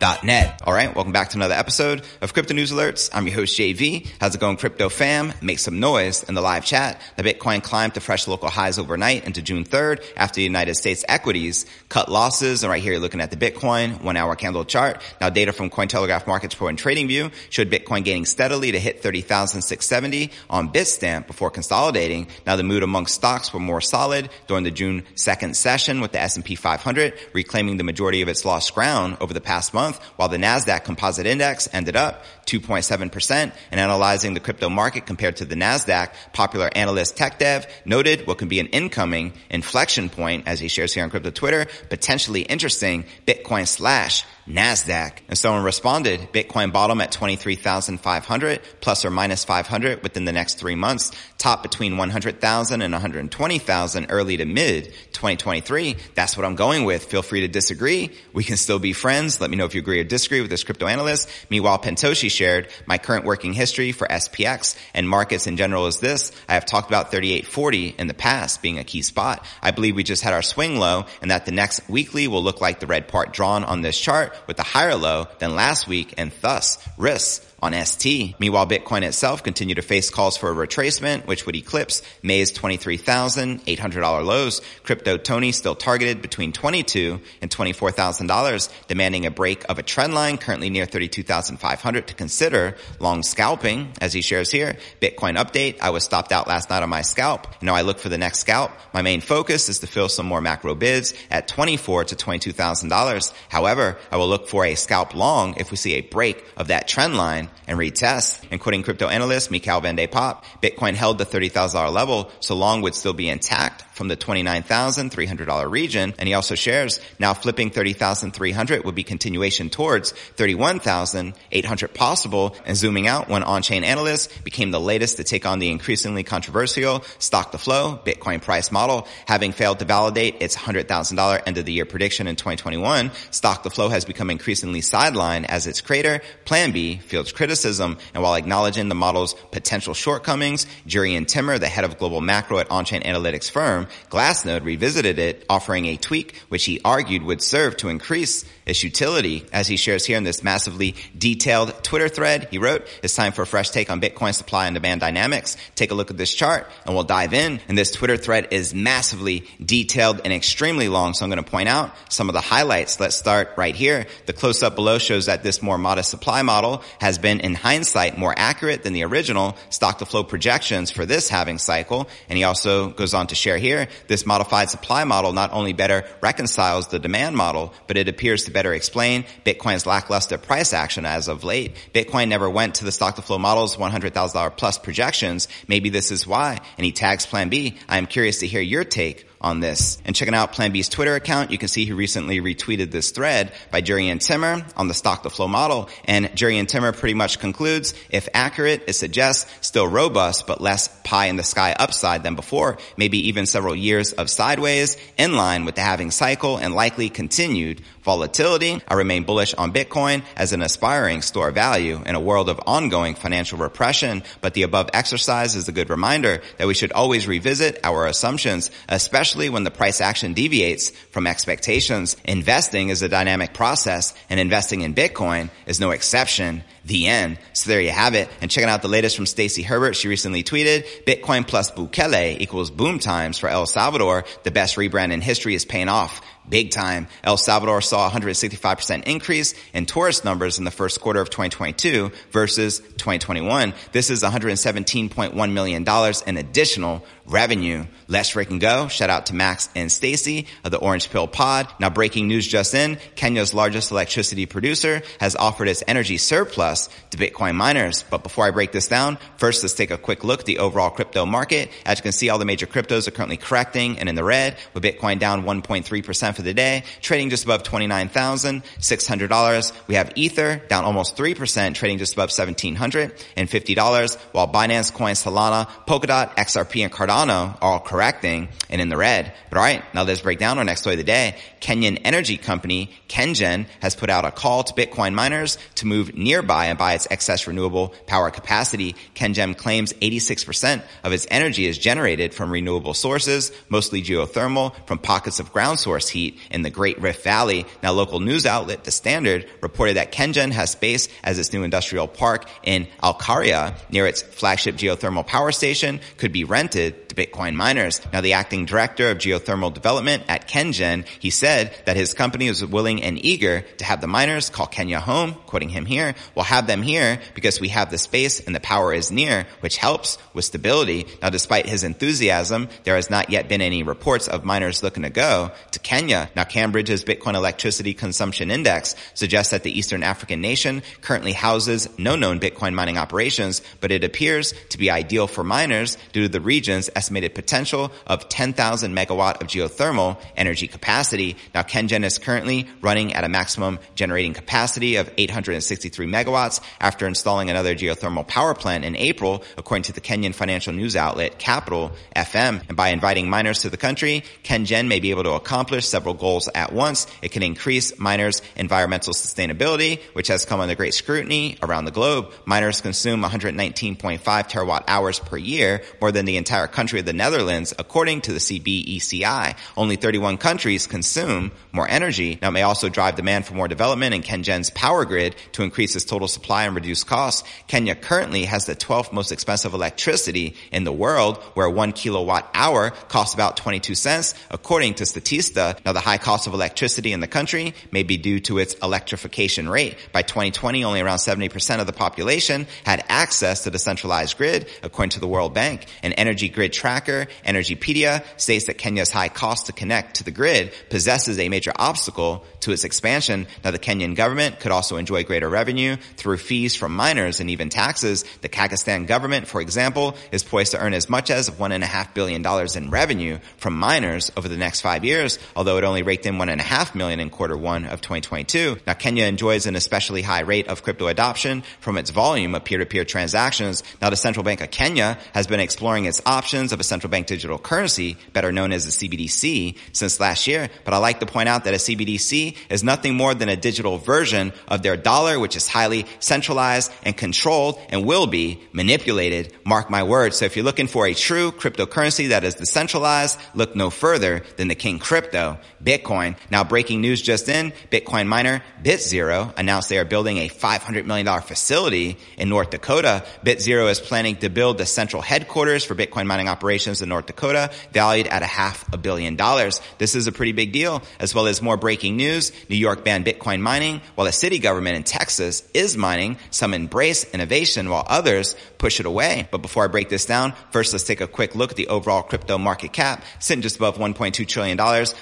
alerts.net. 0.00 0.62
All 0.64 0.72
right. 0.72 0.94
Welcome 0.94 1.12
back 1.12 1.30
to 1.30 1.38
another 1.38 1.54
episode 1.54 2.02
of 2.20 2.32
Crypto 2.32 2.54
News 2.54 2.72
Alerts. 2.72 3.10
I'm 3.12 3.26
your 3.26 3.36
host, 3.36 3.58
JV. 3.58 4.08
How's 4.20 4.34
it 4.34 4.40
going, 4.40 4.56
crypto 4.56 4.88
fam? 4.88 5.32
Make 5.40 5.58
some 5.58 5.80
noise 5.80 6.22
in 6.24 6.34
the 6.34 6.40
live 6.40 6.64
chat. 6.64 7.00
The 7.16 7.22
Bitcoin 7.22 7.62
climbed 7.62 7.94
to 7.94 8.00
fresh 8.00 8.26
local 8.26 8.48
highs 8.48 8.78
overnight 8.78 9.26
into 9.26 9.42
June 9.42 9.64
3rd 9.64 10.04
after 10.16 10.36
the 10.36 10.42
United 10.42 10.74
States 10.74 11.04
equities 11.08 11.66
cut 11.88 12.10
losses. 12.10 12.62
And 12.62 12.70
right 12.70 12.82
here, 12.82 12.92
you're 12.92 13.00
looking 13.00 13.20
at 13.20 13.30
the 13.30 13.36
Bitcoin 13.36 14.02
one 14.02 14.16
hour 14.16 14.36
candle 14.36 14.64
chart. 14.64 15.00
Now 15.20 15.30
data 15.30 15.52
from 15.52 15.70
Cointelegraph 15.70 16.26
Markets 16.26 16.54
Pro 16.54 16.68
and 16.68 16.78
Trading 16.78 17.08
View 17.08 17.30
showed 17.50 17.70
Bitcoin 17.70 18.04
gaining 18.04 18.24
steadily 18.24 18.72
to 18.72 18.78
hit 18.78 19.02
30,670 19.02 20.30
on 20.50 20.72
Bitstamp 20.72 21.26
before 21.26 21.50
consolidating. 21.50 22.26
Now 22.46 22.56
the 22.56 22.62
mood 22.62 22.82
amongst 22.82 23.14
stocks 23.14 23.52
were 23.52 23.60
more 23.60 23.80
solid 23.80 24.30
during 24.46 24.64
the 24.64 24.70
June 24.70 25.04
2nd 25.14 25.54
session 25.54 26.00
with 26.00 26.12
the 26.12 26.20
S&P 26.20 26.54
500 26.54 27.14
reclaiming 27.32 27.76
the 27.76 27.84
majority 27.84 28.22
of 28.22 28.28
its 28.28 28.44
lost 28.44 28.74
ground 28.74 29.16
over 29.20 29.32
the 29.32 29.40
past 29.40 29.74
month 29.74 29.83
while 30.16 30.28
the 30.28 30.36
NASDAQ 30.36 30.84
composite 30.84 31.26
index 31.26 31.68
ended 31.72 31.96
up 31.96 32.24
2.7% 32.44 33.52
and 33.70 33.80
analyzing 33.80 34.34
the 34.34 34.40
crypto 34.40 34.68
market 34.68 35.06
compared 35.06 35.36
to 35.36 35.44
the 35.44 35.54
NASDAQ, 35.54 36.12
popular 36.32 36.70
analyst 36.74 37.16
TechDev 37.16 37.66
noted 37.84 38.26
what 38.26 38.38
can 38.38 38.48
be 38.48 38.60
an 38.60 38.66
incoming 38.66 39.32
inflection 39.50 40.08
point 40.08 40.46
as 40.46 40.60
he 40.60 40.68
shares 40.68 40.94
here 40.94 41.04
on 41.04 41.10
crypto 41.10 41.30
Twitter, 41.30 41.66
potentially 41.88 42.42
interesting 42.42 43.04
Bitcoin 43.26 43.66
slash 43.66 44.24
NASDAQ. 44.48 45.18
And 45.28 45.38
someone 45.38 45.64
responded, 45.64 46.20
Bitcoin 46.32 46.72
bottom 46.72 47.00
at 47.00 47.12
23,500 47.12 48.60
plus 48.80 49.04
or 49.04 49.10
minus 49.10 49.44
500 49.44 50.02
within 50.02 50.24
the 50.24 50.32
next 50.32 50.58
three 50.58 50.74
months, 50.74 51.12
top 51.38 51.62
between 51.62 51.96
100,000 51.96 52.82
and 52.82 52.92
120,000 52.92 54.06
early 54.10 54.36
to 54.36 54.44
mid 54.44 54.86
2023. 55.12 55.96
That's 56.14 56.36
what 56.36 56.44
I'm 56.44 56.56
going 56.56 56.84
with. 56.84 57.04
Feel 57.04 57.22
free 57.22 57.40
to 57.40 57.48
disagree. 57.48 58.10
We 58.32 58.44
can 58.44 58.56
still 58.56 58.78
be 58.78 58.92
friends. 58.92 59.40
Let 59.40 59.50
me 59.50 59.56
know 59.56 59.64
if 59.64 59.74
you 59.74 59.80
agree 59.80 60.00
or 60.00 60.04
disagree 60.04 60.40
with 60.40 60.50
this 60.50 60.64
crypto 60.64 60.86
analyst. 60.86 61.28
Meanwhile, 61.48 61.78
Pentoshi 61.78 62.30
shared 62.34 62.68
my 62.86 62.98
current 62.98 63.24
working 63.24 63.52
history 63.52 63.92
for 63.92 64.06
SPX 64.06 64.76
and 64.92 65.08
markets 65.08 65.46
in 65.46 65.56
general 65.56 65.86
is 65.86 66.00
this. 66.00 66.32
I 66.48 66.54
have 66.54 66.66
talked 66.66 66.88
about 66.88 67.10
3840 67.10 67.94
in 67.98 68.06
the 68.06 68.14
past 68.14 68.60
being 68.60 68.78
a 68.78 68.84
key 68.84 69.02
spot. 69.02 69.46
I 69.62 69.70
believe 69.70 69.96
we 69.96 70.04
just 70.04 70.22
had 70.22 70.34
our 70.34 70.42
swing 70.42 70.78
low 70.78 71.06
and 71.22 71.30
that 71.30 71.46
the 71.46 71.52
next 71.52 71.88
weekly 71.88 72.28
will 72.28 72.42
look 72.42 72.60
like 72.60 72.80
the 72.80 72.86
red 72.86 73.08
part 73.08 73.32
drawn 73.32 73.64
on 73.64 73.80
this 73.80 73.98
chart 73.98 74.36
with 74.46 74.58
a 74.58 74.64
higher 74.64 74.96
low 74.96 75.28
than 75.38 75.54
last 75.54 75.88
week 75.88 76.14
and 76.18 76.32
thus 76.40 76.86
risks 76.98 77.53
on 77.64 77.72
ST. 77.72 78.38
Meanwhile, 78.38 78.66
Bitcoin 78.66 79.02
itself 79.02 79.42
continued 79.42 79.76
to 79.76 79.82
face 79.82 80.10
calls 80.10 80.36
for 80.36 80.50
a 80.50 80.54
retracement, 80.54 81.26
which 81.26 81.46
would 81.46 81.56
eclipse 81.56 82.02
May's 82.22 82.52
$23,800 82.52 84.24
lows. 84.24 84.60
Crypto 84.82 85.16
Tony 85.16 85.50
still 85.50 85.74
targeted 85.74 86.20
between 86.20 86.52
22 86.52 87.20
and 87.40 87.50
$24,000, 87.50 88.86
demanding 88.86 89.24
a 89.24 89.30
break 89.30 89.64
of 89.70 89.78
a 89.78 89.82
trend 89.82 90.14
line 90.14 90.36
currently 90.36 90.68
near 90.68 90.84
32,500 90.84 92.06
to 92.06 92.14
consider 92.14 92.76
long 93.00 93.22
scalping. 93.22 93.92
As 94.00 94.12
he 94.12 94.20
shares 94.20 94.50
here, 94.50 94.76
Bitcoin 95.00 95.38
update. 95.42 95.78
I 95.80 95.90
was 95.90 96.04
stopped 96.04 96.32
out 96.32 96.46
last 96.46 96.68
night 96.68 96.82
on 96.82 96.90
my 96.90 97.02
scalp. 97.02 97.46
Now 97.62 97.74
I 97.74 97.80
look 97.80 97.98
for 97.98 98.10
the 98.10 98.18
next 98.18 98.40
scalp. 98.40 98.72
My 98.92 99.00
main 99.00 99.22
focus 99.22 99.70
is 99.70 99.78
to 99.78 99.86
fill 99.86 100.10
some 100.10 100.26
more 100.26 100.42
macro 100.42 100.74
bids 100.74 101.14
at 101.30 101.48
24 101.48 102.04
to 102.04 102.16
$22,000. 102.16 103.32
However, 103.48 103.96
I 104.12 104.18
will 104.18 104.28
look 104.28 104.48
for 104.48 104.66
a 104.66 104.74
scalp 104.74 105.14
long 105.14 105.54
if 105.56 105.70
we 105.70 105.78
see 105.78 105.94
a 105.94 106.02
break 106.02 106.44
of 106.58 106.68
that 106.68 106.88
trend 106.88 107.16
line 107.16 107.48
and 107.66 107.78
retest. 107.78 108.42
And 108.50 108.60
quoting 108.60 108.82
crypto 108.82 109.08
analyst 109.08 109.50
Michaël 109.50 109.82
van 109.82 109.96
de 109.96 110.06
Poppe, 110.06 110.44
Bitcoin 110.62 110.94
held 110.94 111.18
the 111.18 111.26
$30,000 111.26 111.92
level 111.92 112.30
so 112.40 112.54
long 112.54 112.82
would 112.82 112.94
still 112.94 113.12
be 113.12 113.28
intact 113.28 113.84
from 113.94 114.08
the 114.08 114.16
$29,300 114.16 115.70
region. 115.70 116.14
And 116.18 116.28
he 116.28 116.34
also 116.34 116.56
shares 116.56 117.00
now 117.18 117.32
flipping 117.32 117.70
30,300 117.70 118.84
would 118.84 118.94
be 118.94 119.04
continuation 119.04 119.70
towards 119.70 120.10
31,800 120.12 121.94
possible. 121.94 122.56
And 122.66 122.76
zooming 122.76 123.06
out, 123.06 123.28
one 123.28 123.44
on-chain 123.44 123.84
analyst 123.84 124.42
became 124.42 124.72
the 124.72 124.80
latest 124.80 125.18
to 125.18 125.24
take 125.24 125.46
on 125.46 125.60
the 125.60 125.70
increasingly 125.70 126.24
controversial 126.24 127.04
stock 127.18 127.52
to 127.52 127.58
flow 127.58 128.00
Bitcoin 128.04 128.42
price 128.42 128.72
model. 128.72 129.06
Having 129.26 129.52
failed 129.52 129.78
to 129.78 129.84
validate 129.84 130.42
its 130.42 130.56
$100,000 130.56 131.42
end 131.46 131.58
of 131.58 131.64
the 131.64 131.72
year 131.72 131.84
prediction 131.84 132.26
in 132.26 132.34
2021, 132.34 133.12
stock 133.30 133.62
to 133.62 133.70
flow 133.70 133.88
has 133.88 134.04
become 134.04 134.30
increasingly 134.30 134.80
sidelined 134.80 135.44
as 135.44 135.66
its 135.66 135.80
creator, 135.80 136.20
Plan 136.44 136.72
B, 136.72 136.96
Fields 136.96 137.30
Crypto 137.30 137.43
criticism. 137.44 137.98
And 138.14 138.22
while 138.22 138.36
acknowledging 138.36 138.88
the 138.88 138.94
model's 138.94 139.34
potential 139.50 139.92
shortcomings, 139.92 140.66
Jurrien 140.86 141.26
Timmer, 141.26 141.58
the 141.58 141.68
head 141.68 141.84
of 141.84 141.98
global 141.98 142.22
macro 142.22 142.58
at 142.58 142.70
on-chain 142.70 143.02
analytics 143.02 143.50
firm 143.50 143.86
Glassnode, 144.08 144.64
revisited 144.64 145.18
it, 145.18 145.44
offering 145.50 145.84
a 145.84 145.98
tweak 145.98 146.36
which 146.48 146.64
he 146.64 146.80
argued 146.86 147.22
would 147.22 147.42
serve 147.42 147.76
to 147.76 147.90
increase 147.90 148.46
its 148.66 148.82
utility. 148.82 149.44
As 149.52 149.68
he 149.68 149.76
shares 149.76 150.04
here 150.04 150.16
in 150.16 150.24
this 150.24 150.42
massively 150.42 150.94
detailed 151.16 151.82
Twitter 151.82 152.08
thread, 152.08 152.48
he 152.50 152.58
wrote, 152.58 152.86
it's 153.02 153.14
time 153.14 153.32
for 153.32 153.42
a 153.42 153.46
fresh 153.46 153.70
take 153.70 153.90
on 153.90 154.00
Bitcoin 154.00 154.34
supply 154.34 154.66
and 154.66 154.74
demand 154.74 155.00
dynamics. 155.00 155.56
Take 155.74 155.90
a 155.90 155.94
look 155.94 156.10
at 156.10 156.16
this 156.16 156.32
chart 156.32 156.66
and 156.86 156.94
we'll 156.94 157.04
dive 157.04 157.34
in. 157.34 157.60
And 157.68 157.76
this 157.76 157.90
Twitter 157.90 158.16
thread 158.16 158.48
is 158.50 158.74
massively 158.74 159.44
detailed 159.64 160.20
and 160.24 160.32
extremely 160.32 160.88
long. 160.88 161.14
So 161.14 161.24
I'm 161.24 161.30
going 161.30 161.42
to 161.42 161.50
point 161.50 161.68
out 161.68 161.92
some 162.08 162.28
of 162.28 162.32
the 162.32 162.40
highlights. 162.40 162.98
Let's 163.00 163.16
start 163.16 163.50
right 163.56 163.74
here. 163.74 164.06
The 164.26 164.32
close 164.32 164.62
up 164.62 164.74
below 164.74 164.98
shows 164.98 165.26
that 165.26 165.42
this 165.42 165.62
more 165.62 165.78
modest 165.78 166.10
supply 166.10 166.42
model 166.42 166.82
has 167.00 167.18
been 167.18 167.40
in 167.40 167.54
hindsight 167.54 168.16
more 168.16 168.34
accurate 168.36 168.82
than 168.82 168.92
the 168.92 169.04
original 169.04 169.56
stock 169.70 169.98
to 169.98 170.06
flow 170.06 170.24
projections 170.24 170.90
for 170.90 171.04
this 171.04 171.28
halving 171.28 171.58
cycle. 171.58 172.08
And 172.28 172.38
he 172.38 172.44
also 172.44 172.90
goes 172.90 173.14
on 173.14 173.26
to 173.28 173.34
share 173.34 173.58
here, 173.58 173.88
this 174.08 174.24
modified 174.26 174.70
supply 174.70 175.04
model 175.04 175.32
not 175.32 175.52
only 175.52 175.72
better 175.72 176.04
reconciles 176.20 176.88
the 176.88 176.98
demand 176.98 177.36
model, 177.36 177.72
but 177.86 177.96
it 177.96 178.08
appears 178.08 178.44
to 178.44 178.50
better 178.54 178.72
explain 178.72 179.24
Bitcoin's 179.44 179.84
lackluster 179.84 180.38
price 180.38 180.72
action 180.72 181.04
as 181.04 181.28
of 181.28 181.44
late. 181.44 181.76
Bitcoin 181.92 182.28
never 182.28 182.48
went 182.48 182.76
to 182.76 182.84
the 182.86 182.92
stock 182.92 183.16
to 183.16 183.22
flow 183.22 183.38
model's 183.38 183.76
$100,000 183.76 184.56
plus 184.56 184.78
projections. 184.78 185.48
Maybe 185.68 185.90
this 185.90 186.10
is 186.10 186.26
why. 186.26 186.58
And 186.78 186.84
he 186.86 186.92
tags 186.92 187.26
plan 187.26 187.50
B. 187.50 187.76
I 187.86 187.98
am 187.98 188.06
curious 188.06 188.38
to 188.38 188.46
hear 188.46 188.62
your 188.62 188.84
take 188.84 189.28
on 189.44 189.60
this. 189.60 189.98
And 190.04 190.16
checking 190.16 190.34
out 190.34 190.52
Plan 190.52 190.72
B's 190.72 190.88
Twitter 190.88 191.14
account, 191.14 191.50
you 191.50 191.58
can 191.58 191.68
see 191.68 191.84
he 191.84 191.92
recently 191.92 192.40
retweeted 192.40 192.90
this 192.90 193.10
thread 193.10 193.52
by 193.70 193.82
Jurrien 193.82 194.18
Timmer 194.18 194.64
on 194.76 194.88
the 194.88 194.94
stock 194.94 195.22
to 195.22 195.30
flow 195.30 195.46
model. 195.46 195.90
And 196.06 196.26
Jurrien 196.30 196.66
Timmer 196.66 196.92
pretty 196.92 197.14
much 197.14 197.38
concludes, 197.38 197.94
if 198.08 198.28
accurate, 198.32 198.84
it 198.88 198.94
suggests 198.94 199.46
still 199.60 199.86
robust, 199.86 200.46
but 200.46 200.60
less 200.60 200.88
pie 201.04 201.26
in 201.26 201.36
the 201.36 201.42
sky 201.42 201.76
upside 201.78 202.22
than 202.22 202.34
before, 202.34 202.78
maybe 202.96 203.28
even 203.28 203.44
several 203.46 203.76
years 203.76 204.12
of 204.12 204.30
sideways 204.30 204.96
in 205.18 205.36
line 205.36 205.66
with 205.66 205.74
the 205.74 205.82
halving 205.82 206.10
cycle 206.10 206.56
and 206.56 206.74
likely 206.74 207.10
continued 207.10 207.82
volatility. 208.02 208.80
I 208.86 208.94
remain 208.94 209.24
bullish 209.24 209.54
on 209.54 209.72
Bitcoin 209.72 210.22
as 210.36 210.52
an 210.52 210.62
aspiring 210.62 211.22
store 211.22 211.48
of 211.48 211.54
value 211.54 212.02
in 212.04 212.14
a 212.14 212.20
world 212.20 212.48
of 212.48 212.60
ongoing 212.66 213.14
financial 213.14 213.58
repression, 213.58 214.22
but 214.40 214.54
the 214.54 214.62
above 214.62 214.90
exercise 214.92 215.56
is 215.56 215.68
a 215.68 215.72
good 215.72 215.90
reminder 215.90 216.42
that 216.58 216.66
we 216.66 216.74
should 216.74 216.92
always 216.92 217.26
revisit 217.26 217.80
our 217.82 218.06
assumptions, 218.06 218.70
especially 218.88 219.33
when 219.34 219.64
the 219.64 219.70
price 219.70 220.00
action 220.00 220.32
deviates 220.32 220.90
from 221.10 221.26
expectations. 221.26 222.16
Investing 222.24 222.88
is 222.88 223.02
a 223.02 223.08
dynamic 223.08 223.52
process 223.52 224.14
and 224.30 224.38
investing 224.38 224.82
in 224.82 224.94
Bitcoin 224.94 225.50
is 225.66 225.80
no 225.80 225.90
exception 225.90 226.64
the 226.84 227.06
end. 227.06 227.38
So 227.52 227.70
there 227.70 227.80
you 227.80 227.90
have 227.90 228.14
it. 228.14 228.28
And 228.40 228.50
checking 228.50 228.68
out 228.68 228.82
the 228.82 228.88
latest 228.88 229.16
from 229.16 229.26
Stacy 229.26 229.62
Herbert, 229.62 229.96
she 229.96 230.08
recently 230.08 230.42
tweeted, 230.42 230.84
Bitcoin 231.04 231.46
plus 231.46 231.70
Bukele 231.70 232.40
equals 232.40 232.70
boom 232.70 232.98
times 232.98 233.38
for 233.38 233.48
El 233.48 233.66
Salvador. 233.66 234.24
The 234.42 234.50
best 234.50 234.76
rebrand 234.76 235.12
in 235.12 235.20
history 235.20 235.54
is 235.54 235.64
paying 235.64 235.88
off 235.88 236.20
big 236.48 236.70
time. 236.70 237.06
El 237.22 237.36
Salvador 237.36 237.80
saw 237.80 238.10
165% 238.10 239.04
increase 239.04 239.54
in 239.72 239.86
tourist 239.86 240.24
numbers 240.24 240.58
in 240.58 240.64
the 240.64 240.70
first 240.70 241.00
quarter 241.00 241.20
of 241.20 241.30
2022 241.30 242.12
versus 242.30 242.80
2021. 242.80 243.72
This 243.92 244.10
is 244.10 244.22
$117.1 244.22 245.52
million 245.52 245.84
in 246.26 246.36
additional 246.36 247.04
revenue. 247.26 247.84
Let's 248.08 248.30
freaking 248.30 248.60
go. 248.60 248.88
Shout 248.88 249.10
out 249.10 249.26
to 249.26 249.34
Max 249.34 249.70
and 249.74 249.90
Stacy 249.90 250.46
of 250.62 250.70
the 250.70 250.78
Orange 250.78 251.10
Pill 251.10 251.26
Pod. 251.26 251.68
Now 251.80 251.90
breaking 251.90 252.28
news 252.28 252.46
just 252.46 252.74
in, 252.74 252.98
Kenya's 253.16 253.54
largest 253.54 253.90
electricity 253.90 254.46
producer 254.46 255.02
has 255.20 255.36
offered 255.36 255.68
its 255.68 255.82
energy 255.88 256.18
surplus 256.18 256.73
to 257.10 257.16
Bitcoin 257.16 257.54
miners. 257.54 258.04
But 258.10 258.22
before 258.22 258.46
I 258.46 258.50
break 258.50 258.72
this 258.72 258.88
down, 258.88 259.18
first 259.36 259.62
let's 259.62 259.74
take 259.74 259.90
a 259.90 259.98
quick 259.98 260.24
look 260.24 260.40
at 260.40 260.46
the 260.46 260.58
overall 260.58 260.90
crypto 260.90 261.24
market. 261.24 261.70
As 261.86 261.98
you 261.98 262.02
can 262.02 262.12
see, 262.12 262.28
all 262.28 262.38
the 262.38 262.44
major 262.44 262.66
cryptos 262.66 263.08
are 263.08 263.12
currently 263.12 263.36
correcting 263.36 263.98
and 263.98 264.08
in 264.08 264.14
the 264.14 264.24
red 264.24 264.56
with 264.74 264.82
Bitcoin 264.82 265.18
down 265.18 265.44
1.3% 265.44 266.34
for 266.34 266.42
the 266.42 266.54
day, 266.54 266.84
trading 267.00 267.30
just 267.30 267.44
above 267.44 267.62
$29,600. 267.62 269.72
We 269.86 269.94
have 269.94 270.12
Ether 270.14 270.62
down 270.68 270.84
almost 270.84 271.16
3%, 271.16 271.74
trading 271.74 271.98
just 271.98 272.14
above 272.14 272.30
$1,750, 272.30 274.18
while 274.32 274.52
Binance 274.52 274.92
Coin, 274.92 275.14
Solana, 275.14 275.68
Polkadot, 275.86 276.34
XRP, 276.36 276.82
and 276.82 276.92
Cardano 276.92 277.14
Cardano 277.14 277.56
are 277.60 277.72
all 277.72 277.80
correcting 277.80 278.48
and 278.70 278.80
in 278.80 278.88
the 278.88 278.96
red. 278.96 279.32
But 279.50 279.58
all 279.58 279.64
right, 279.64 279.82
now 279.94 280.02
let's 280.02 280.20
break 280.20 280.38
down 280.38 280.58
our 280.58 280.64
next 280.64 280.80
story 280.80 280.94
of 280.94 280.98
the 280.98 281.04
day. 281.04 281.36
Kenyan 281.60 282.00
energy 282.04 282.36
company 282.36 282.90
KenGen 283.08 283.66
has 283.80 283.94
put 283.94 284.10
out 284.10 284.24
a 284.24 284.30
call 284.30 284.64
to 284.64 284.74
Bitcoin 284.74 285.14
miners 285.14 285.58
to 285.76 285.86
move 285.86 286.14
nearby 286.14 286.63
and 286.64 286.78
buy 286.78 286.94
its 286.94 287.06
excess 287.10 287.46
renewable 287.46 287.94
power 288.06 288.30
capacity. 288.30 288.96
KenGen 289.14 289.56
claims 289.56 289.92
86% 289.94 290.82
of 291.02 291.12
its 291.12 291.26
energy 291.30 291.66
is 291.66 291.78
generated 291.78 292.34
from 292.34 292.50
renewable 292.50 292.94
sources, 292.94 293.52
mostly 293.68 294.02
geothermal 294.02 294.74
from 294.86 294.98
pockets 294.98 295.40
of 295.40 295.52
ground 295.52 295.78
source 295.78 296.08
heat 296.08 296.38
in 296.50 296.62
the 296.62 296.70
Great 296.70 297.00
Rift 297.00 297.24
Valley. 297.24 297.66
Now 297.82 297.92
local 297.92 298.20
news 298.20 298.46
outlet 298.46 298.84
The 298.84 298.90
Standard 298.90 299.48
reported 299.60 299.96
that 299.96 300.12
KenGen 300.12 300.52
has 300.52 300.70
space 300.70 301.08
as 301.22 301.38
its 301.38 301.52
new 301.52 301.62
industrial 301.62 302.08
park 302.08 302.48
in 302.62 302.86
Olkaria 303.02 303.76
near 303.90 304.06
its 304.06 304.22
flagship 304.22 304.76
geothermal 304.76 305.26
power 305.26 305.52
station 305.52 306.00
could 306.16 306.32
be 306.32 306.44
rented 306.44 307.08
to 307.08 307.14
Bitcoin 307.14 307.54
miners. 307.54 308.00
Now 308.12 308.20
the 308.20 308.34
acting 308.34 308.64
director 308.64 309.10
of 309.10 309.18
geothermal 309.18 309.72
development 309.72 310.24
at 310.28 310.48
KenGen, 310.48 311.06
he 311.20 311.30
said 311.30 311.74
that 311.86 311.96
his 311.96 312.14
company 312.14 312.48
is 312.48 312.64
willing 312.64 313.02
and 313.02 313.22
eager 313.24 313.62
to 313.78 313.84
have 313.84 314.00
the 314.00 314.06
miners 314.06 314.50
call 314.50 314.66
Kenya 314.66 315.00
home, 315.00 315.34
quoting 315.46 315.68
him 315.68 315.86
here, 315.86 316.14
we'll 316.34 316.44
have 316.54 316.68
them 316.68 316.82
here 316.82 317.18
because 317.34 317.60
we 317.60 317.68
have 317.68 317.90
the 317.90 317.98
space 317.98 318.38
and 318.38 318.54
the 318.54 318.60
power 318.60 318.94
is 318.94 319.10
near, 319.10 319.44
which 319.58 319.76
helps 319.76 320.18
with 320.34 320.44
stability. 320.44 321.04
Now 321.20 321.30
despite 321.30 321.66
his 321.66 321.82
enthusiasm, 321.82 322.68
there 322.84 322.94
has 322.94 323.10
not 323.10 323.28
yet 323.28 323.48
been 323.48 323.60
any 323.60 323.82
reports 323.82 324.28
of 324.28 324.44
miners 324.44 324.80
looking 324.80 325.02
to 325.02 325.10
go 325.10 325.50
to 325.72 325.78
Kenya. 325.80 326.30
Now 326.36 326.44
Cambridge's 326.44 327.04
Bitcoin 327.04 327.34
electricity 327.34 327.92
consumption 327.92 328.52
index 328.52 328.94
suggests 329.14 329.50
that 329.50 329.64
the 329.64 329.76
Eastern 329.76 330.04
African 330.04 330.40
nation 330.40 330.84
currently 331.00 331.32
houses 331.32 331.88
no 331.98 332.14
known 332.14 332.38
Bitcoin 332.38 332.74
mining 332.74 332.98
operations, 332.98 333.60
but 333.80 333.90
it 333.90 334.04
appears 334.04 334.54
to 334.68 334.78
be 334.78 334.90
ideal 334.92 335.26
for 335.26 335.42
miners 335.42 335.98
due 336.12 336.22
to 336.22 336.28
the 336.28 336.40
region's 336.40 336.88
estimated 336.94 337.34
potential 337.34 337.90
of 338.06 338.28
10,000 338.28 338.94
megawatt 338.94 339.40
of 339.40 339.48
geothermal 339.48 340.20
energy 340.36 340.68
capacity. 340.68 341.36
Now 341.52 341.62
KenGen 341.62 342.04
is 342.04 342.18
currently 342.18 342.68
running 342.80 343.12
at 343.12 343.24
a 343.24 343.28
maximum 343.28 343.80
generating 343.96 344.34
capacity 344.34 344.96
of 344.96 345.10
863 345.16 346.06
megawatts 346.06 346.43
after 346.80 347.06
installing 347.06 347.50
another 347.50 347.74
geothermal 347.74 348.26
power 348.26 348.54
plant 348.54 348.84
in 348.84 348.96
April, 348.96 349.42
according 349.56 349.84
to 349.84 349.92
the 349.92 350.00
Kenyan 350.00 350.34
financial 350.34 350.72
news 350.72 350.96
outlet 350.96 351.38
Capital 351.38 351.92
FM. 352.14 352.62
And 352.68 352.76
by 352.76 352.88
inviting 352.88 353.28
miners 353.28 353.60
to 353.60 353.70
the 353.70 353.76
country, 353.76 354.24
KenGen 354.42 354.88
may 354.88 355.00
be 355.00 355.10
able 355.10 355.24
to 355.24 355.32
accomplish 355.32 355.86
several 355.86 356.14
goals 356.14 356.48
at 356.54 356.72
once. 356.72 357.06
It 357.22 357.32
can 357.32 357.42
increase 357.42 357.98
miners' 357.98 358.42
environmental 358.56 359.12
sustainability, 359.12 360.00
which 360.12 360.28
has 360.28 360.44
come 360.44 360.60
under 360.60 360.74
great 360.74 360.94
scrutiny 360.94 361.58
around 361.62 361.84
the 361.84 361.90
globe. 361.90 362.32
Miners 362.44 362.80
consume 362.80 363.22
119.5 363.22 364.20
terawatt 364.20 364.84
hours 364.88 365.18
per 365.18 365.36
year, 365.36 365.82
more 366.00 366.12
than 366.12 366.24
the 366.24 366.36
entire 366.36 366.66
country 366.66 367.00
of 367.00 367.06
the 367.06 367.12
Netherlands, 367.12 367.74
according 367.78 368.20
to 368.22 368.32
the 368.32 368.38
CBECI. 368.38 369.56
Only 369.76 369.96
31 369.96 370.38
countries 370.38 370.86
consume 370.86 371.52
more 371.72 371.88
energy. 371.88 372.38
Now 372.40 372.48
it 372.48 372.52
may 372.52 372.62
also 372.62 372.88
drive 372.88 373.16
demand 373.16 373.46
for 373.46 373.54
more 373.54 373.68
development 373.68 374.14
in 374.14 374.22
KenGen's 374.22 374.70
power 374.70 375.04
grid 375.04 375.36
to 375.52 375.62
increase 375.62 375.96
its 375.96 376.04
total 376.24 376.40
supply 376.40 376.64
and 376.64 376.74
reduce 376.74 377.04
costs. 377.04 377.46
Kenya 377.66 377.94
currently 377.94 378.44
has 378.44 378.64
the 378.64 378.74
12th 378.74 379.12
most 379.12 379.30
expensive 379.30 379.74
electricity 379.74 380.54
in 380.72 380.84
the 380.84 380.92
world, 380.92 381.36
where 381.54 381.68
one 381.68 381.92
kilowatt 381.92 382.48
hour 382.54 382.90
costs 383.08 383.34
about 383.34 383.58
22 383.58 383.94
cents, 383.94 384.34
according 384.50 384.94
to 384.94 385.04
Statista. 385.04 385.76
Now 385.84 385.92
the 385.92 386.00
high 386.00 386.16
cost 386.16 386.46
of 386.46 386.54
electricity 386.54 387.12
in 387.12 387.20
the 387.20 387.26
country 387.26 387.74
may 387.92 388.04
be 388.04 388.16
due 388.16 388.40
to 388.40 388.58
its 388.58 388.74
electrification 388.82 389.68
rate. 389.68 389.96
By 390.12 390.22
2020, 390.22 390.84
only 390.84 391.02
around 391.02 391.18
70% 391.18 391.80
of 391.80 391.86
the 391.86 391.92
population 391.92 392.66
had 392.84 393.04
access 393.08 393.64
to 393.64 393.70
the 393.70 393.78
centralized 393.78 394.38
grid, 394.38 394.66
according 394.82 395.10
to 395.10 395.20
the 395.20 395.28
World 395.28 395.52
Bank. 395.52 395.84
An 396.02 396.14
energy 396.14 396.48
grid 396.48 396.72
tracker, 396.72 397.26
Energypedia, 397.46 398.24
states 398.36 398.66
that 398.66 398.78
Kenya's 398.78 399.10
high 399.10 399.28
cost 399.28 399.66
to 399.66 399.72
connect 399.72 400.16
to 400.16 400.24
the 400.24 400.30
grid 400.30 400.72
possesses 400.88 401.38
a 401.38 401.50
major 401.50 401.72
obstacle 401.76 402.44
to 402.64 402.72
its 402.72 402.84
expansion. 402.84 403.46
Now 403.62 403.70
the 403.70 403.78
Kenyan 403.78 404.14
government 404.14 404.60
could 404.60 404.72
also 404.72 404.96
enjoy 404.96 405.24
greater 405.24 405.48
revenue 405.48 405.96
through 406.16 406.38
fees 406.38 406.74
from 406.74 406.96
miners 406.96 407.40
and 407.40 407.50
even 407.50 407.68
taxes. 407.68 408.24
The 408.40 408.48
Kazakhstan 408.48 409.06
government, 409.06 409.46
for 409.46 409.60
example, 409.60 410.16
is 410.32 410.42
poised 410.42 410.72
to 410.72 410.78
earn 410.78 410.94
as 410.94 411.08
much 411.08 411.30
as 411.30 411.50
one 411.50 411.72
and 411.72 411.84
a 411.84 411.86
half 411.86 412.14
billion 412.14 412.42
dollars 412.42 412.76
in 412.76 412.90
revenue 412.90 413.38
from 413.58 413.74
miners 413.78 414.32
over 414.36 414.48
the 414.48 414.56
next 414.56 414.80
five 414.80 415.04
years, 415.04 415.38
although 415.54 415.76
it 415.76 415.84
only 415.84 416.02
raked 416.02 416.26
in 416.26 416.38
one 416.38 416.48
and 416.48 416.60
a 416.60 416.64
half 416.64 416.94
million 416.94 417.20
in 417.20 417.30
quarter 417.30 417.56
one 417.56 417.84
of 417.84 418.00
2022. 418.00 418.78
Now 418.86 418.94
Kenya 418.94 419.26
enjoys 419.26 419.66
an 419.66 419.76
especially 419.76 420.22
high 420.22 420.40
rate 420.40 420.68
of 420.68 420.82
crypto 420.82 421.08
adoption 421.08 421.62
from 421.80 421.98
its 421.98 422.10
volume 422.10 422.54
of 422.54 422.64
peer-to-peer 422.64 423.04
transactions. 423.04 423.82
Now 424.00 424.10
the 424.10 424.16
Central 424.16 424.42
Bank 424.42 424.60
of 424.60 424.70
Kenya 424.70 425.18
has 425.34 425.46
been 425.46 425.60
exploring 425.60 426.06
its 426.06 426.22
options 426.24 426.72
of 426.72 426.80
a 426.80 426.84
central 426.84 427.10
bank 427.10 427.26
digital 427.26 427.58
currency, 427.58 428.16
better 428.32 428.52
known 428.52 428.72
as 428.72 428.84
the 428.86 429.08
CBDC, 429.08 429.76
since 429.92 430.18
last 430.18 430.46
year. 430.46 430.70
But 430.84 430.94
I 430.94 430.98
like 430.98 431.20
to 431.20 431.26
point 431.26 431.48
out 431.48 431.64
that 431.64 431.74
a 431.74 431.78
CBDC 431.78 432.53
is 432.68 432.84
nothing 432.84 433.14
more 433.14 433.34
than 433.34 433.48
a 433.48 433.56
digital 433.56 433.98
version 433.98 434.52
of 434.68 434.82
their 434.82 434.96
dollar, 434.96 435.38
which 435.38 435.56
is 435.56 435.68
highly 435.68 436.06
centralized 436.20 436.92
and 437.02 437.16
controlled 437.16 437.78
and 437.90 438.04
will 438.04 438.26
be 438.26 438.60
manipulated. 438.72 439.52
Mark 439.64 439.90
my 439.90 440.02
words. 440.02 440.38
So 440.38 440.44
if 440.44 440.56
you're 440.56 440.64
looking 440.64 440.86
for 440.86 441.06
a 441.06 441.14
true 441.14 441.52
cryptocurrency 441.52 442.28
that 442.28 442.44
is 442.44 442.54
decentralized, 442.54 443.38
look 443.54 443.76
no 443.76 443.90
further 443.90 444.42
than 444.56 444.68
the 444.68 444.74
king 444.74 444.98
crypto, 444.98 445.58
Bitcoin. 445.82 446.36
Now 446.50 446.64
breaking 446.64 447.00
news 447.00 447.22
just 447.22 447.48
in, 447.48 447.72
Bitcoin 447.90 448.26
miner 448.26 448.62
BitZero 448.82 449.56
announced 449.58 449.88
they 449.88 449.98
are 449.98 450.04
building 450.04 450.38
a 450.38 450.48
$500 450.48 451.06
million 451.06 451.26
facility 451.42 452.18
in 452.36 452.48
North 452.48 452.70
Dakota. 452.70 453.24
BitZero 453.44 453.90
is 453.90 454.00
planning 454.00 454.36
to 454.36 454.48
build 454.48 454.78
the 454.78 454.86
central 454.86 455.22
headquarters 455.22 455.84
for 455.84 455.94
Bitcoin 455.94 456.26
mining 456.26 456.48
operations 456.48 457.02
in 457.02 457.08
North 457.08 457.26
Dakota, 457.26 457.70
valued 457.92 458.26
at 458.26 458.42
a 458.42 458.46
half 458.46 458.90
a 458.92 458.96
billion 458.96 459.36
dollars. 459.36 459.80
This 459.98 460.14
is 460.14 460.26
a 460.26 460.32
pretty 460.32 460.52
big 460.52 460.72
deal, 460.72 461.02
as 461.18 461.34
well 461.34 461.46
as 461.46 461.62
more 461.62 461.76
breaking 461.76 462.16
news. 462.16 462.43
New 462.68 462.76
York 462.76 463.04
banned 463.04 463.24
Bitcoin 463.24 463.60
mining, 463.60 464.00
while 464.14 464.26
the 464.26 464.32
city 464.32 464.58
government 464.58 464.96
in 464.96 465.02
Texas 465.02 465.68
is 465.74 465.96
mining. 465.96 466.38
Some 466.50 466.74
embrace 466.74 467.24
innovation, 467.32 467.88
while 467.90 468.04
others 468.06 468.56
push 468.78 469.00
it 469.00 469.06
away. 469.06 469.48
But 469.50 469.62
before 469.62 469.84
I 469.84 469.88
break 469.88 470.08
this 470.08 470.26
down, 470.26 470.54
first 470.70 470.92
let's 470.92 471.04
take 471.04 471.20
a 471.20 471.26
quick 471.26 471.54
look 471.54 471.70
at 471.70 471.76
the 471.76 471.88
overall 471.88 472.22
crypto 472.22 472.58
market 472.58 472.92
cap, 472.92 473.24
sitting 473.38 473.62
just 473.62 473.76
above 473.76 473.96
$1.2 473.96 474.46
trillion 474.46 474.76